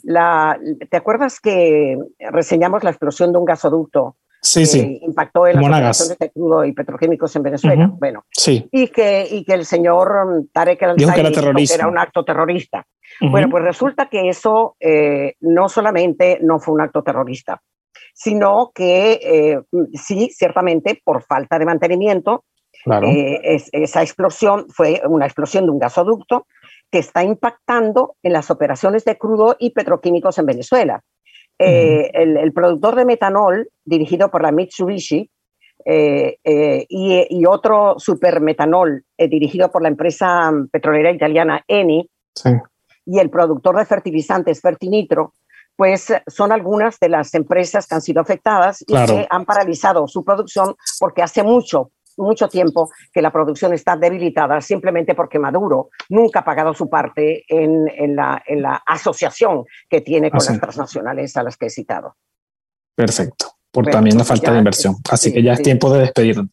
La, 0.03 0.59
¿Te 0.91 0.97
acuerdas 0.97 1.41
que 1.41 1.99
reseñamos 2.31 2.83
la 2.85 2.91
explosión 2.91 3.33
de 3.33 3.39
un 3.39 3.45
gasoducto 3.45 4.17
sí, 4.45 4.67
sí. 4.67 5.01
impactó 5.03 5.47
en 5.47 5.57
las 5.57 5.65
operaciones 5.65 6.19
de 6.19 6.31
crudo 6.31 6.65
y 6.65 6.73
petroquímicos 6.73 7.35
en 7.37 7.43
Venezuela. 7.43 7.91
Bueno, 7.99 8.25
sí. 8.31 8.69
y, 8.71 8.89
que, 8.89 9.27
y 9.31 9.45
que 9.45 9.55
el 9.55 9.65
señor 9.65 10.47
Tarek 10.53 10.83
el 10.83 11.03
era, 11.03 11.29
era, 11.75 11.89
un 11.89 11.99
acto 11.99 12.25
terrorista. 12.25 12.87
Bueno, 13.21 13.49
pues 13.49 13.65
resulta 13.65 14.07
que 14.07 14.29
eso 14.29 14.77
eh, 14.81 15.35
no 15.41 15.69
solamente 15.69 16.39
no 16.43 16.59
fue 16.59 16.75
un 16.75 16.81
acto 16.81 17.03
terrorista, 17.03 17.63
sino 18.13 18.71
que 18.75 19.21
eh, 19.23 19.61
sí, 19.95 20.31
ciertamente, 20.33 21.01
por 21.05 21.23
falta 21.23 21.59
de 21.59 21.65
mantenimiento, 21.65 22.45
eh, 22.87 23.41
esa 23.73 24.03
explosión 24.03 24.67
fue 24.69 25.01
una 25.09 25.27
explosión 25.27 25.65
de 25.65 25.71
un 25.71 25.79
gasoducto 25.79 26.47
que 26.91 26.99
está 26.99 27.23
impactando 27.23 28.17
en 28.23 28.33
las 28.33 28.51
operaciones 28.51 29.05
de 29.05 29.17
crudo 29.17 29.57
y 29.59 29.71
petroquímicos 29.71 30.39
en 30.39 30.47
Venezuela. 30.47 31.03
El, 31.59 32.53
productor 32.53 32.97
de 32.97 33.05
metanol, 33.05 33.69
dirigido 33.85 34.31
por 34.31 34.43
la 34.43 34.53
Mitsubishi, 34.53 35.31
y, 35.87 37.27
y, 37.29 37.47
otro 37.47 37.97
supermetanol 37.99 39.05
dirigido 39.19 39.71
por 39.71 39.83
la 39.83 39.89
empresa 39.89 40.51
petrolera 40.71 41.11
italiana 41.11 41.63
Eni, 41.69 42.09
sí. 42.35 42.51
y 43.05 43.19
el 43.19 43.29
productor 43.29 43.77
de 43.77 43.85
fertilizantes 43.85 44.63
Fertinitro, 44.63 45.35
pues 45.77 46.13
son 46.27 46.53
algunas 46.53 46.99
de 47.01 47.09
las 47.09 47.35
empresas 47.35 47.87
que 47.87 47.95
han 47.95 48.03
sido 48.03 48.21
afectadas 48.21 48.83
y 48.83 48.95
que 48.95 49.27
han 49.29 49.45
paralizado 49.45 50.07
su 50.07 50.25
producción 50.25 50.77
porque 51.01 51.23
hace 51.23 51.43
mucho, 51.43 51.91
mucho 52.17 52.49
tiempo 52.49 52.91
que 53.13 53.23
la 53.23 53.31
producción 53.31 53.73
está 53.73 53.97
debilitada 53.97 54.61
simplemente 54.61 55.15
porque 55.15 55.39
Maduro 55.39 55.91
nunca 56.09 56.41
ha 56.41 56.45
pagado 56.45 56.75
su 56.75 56.89
parte 56.89 57.45
en, 57.49 57.89
en, 57.89 58.17
la, 58.17 58.43
en 58.47 58.63
la, 58.63 58.83
asociación 58.87 59.65
que 59.89 60.01
tiene 60.01 60.31
con 60.31 60.39
las 60.39 60.61
transnacionales 60.61 61.37
a 61.37 61.43
las 61.43 61.57
que 61.57 61.67
he 61.67 61.71
citado. 61.71 62.17
Perfecto, 62.95 63.47
por 63.71 63.87
también 63.87 64.19
la 64.19 64.25
falta 64.25 64.53
de 64.53 64.59
inversión. 64.59 64.97
Así 65.11 65.33
que 65.33 65.43
ya 65.43 65.55
es 65.55 65.63
tiempo 65.63 65.93
de 65.93 66.01
despedirnos. 66.01 66.47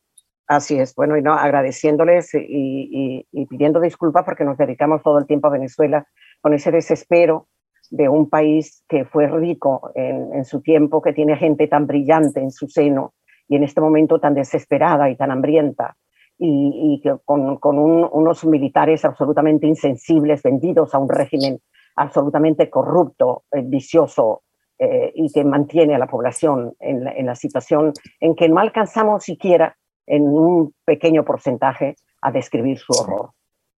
Así 0.47 0.77
es, 0.77 0.93
bueno, 0.95 1.15
y 1.15 1.21
no, 1.21 1.33
agradeciéndoles 1.33 2.33
y, 2.33 2.39
y, 2.39 3.27
y 3.31 3.45
pidiendo 3.45 3.79
disculpas 3.79 4.25
porque 4.25 4.43
nos 4.43 4.57
dedicamos 4.57 5.01
todo 5.01 5.17
el 5.17 5.25
tiempo 5.25 5.47
a 5.47 5.51
Venezuela 5.51 6.05
con 6.41 6.53
ese 6.53 6.71
desespero 6.71 7.47
de 7.91 8.07
un 8.07 8.29
país 8.29 8.83
que 8.87 9.05
fue 9.05 9.27
rico 9.27 9.91
en, 9.95 10.43
su 10.45 10.61
tiempo, 10.61 11.01
que 11.01 11.13
tiene 11.13 11.35
gente 11.35 11.67
tan 11.67 11.85
brillante 11.85 12.39
en 12.39 12.49
su 12.49 12.67
seno 12.67 13.13
y 13.51 13.57
en 13.57 13.65
este 13.65 13.81
momento 13.81 14.17
tan 14.17 14.33
desesperada 14.33 15.09
y 15.09 15.17
tan 15.17 15.29
hambrienta, 15.29 15.97
y, 16.37 17.01
que 17.03 17.17
con, 17.25 17.59
unos 17.61 18.45
militares 18.45 19.03
absolutamente 19.03 19.67
insensibles, 19.67 20.41
vendidos 20.41 20.95
a 20.95 20.99
un 20.99 21.09
régimen 21.09 21.59
absolutamente 21.97 22.69
corrupto, 22.69 23.43
eh, 23.51 23.61
vicioso, 23.61 24.43
eh, 24.79 25.11
y 25.13 25.29
que 25.33 25.43
mantiene 25.43 25.95
a 25.95 25.99
la 25.99 26.07
población 26.07 26.73
en 26.79 27.05
en 27.05 27.25
la 27.25 27.35
situación 27.35 27.91
en 28.21 28.35
que 28.35 28.47
no 28.47 28.59
alcanzamos 28.61 29.25
siquiera 29.25 29.75
en 30.07 30.23
un 30.23 30.73
pequeño 30.85 31.25
porcentaje 31.25 31.97
a 32.21 32.31
describir 32.31 32.79
su 32.79 32.93
horror. 32.93 33.31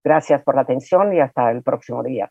Gracias 0.04 0.40
por 0.44 0.54
la 0.54 0.62
atención 0.62 1.12
y 1.12 1.20
hasta 1.20 1.50
el 1.50 1.64
próximo 1.64 2.04
día. 2.04 2.30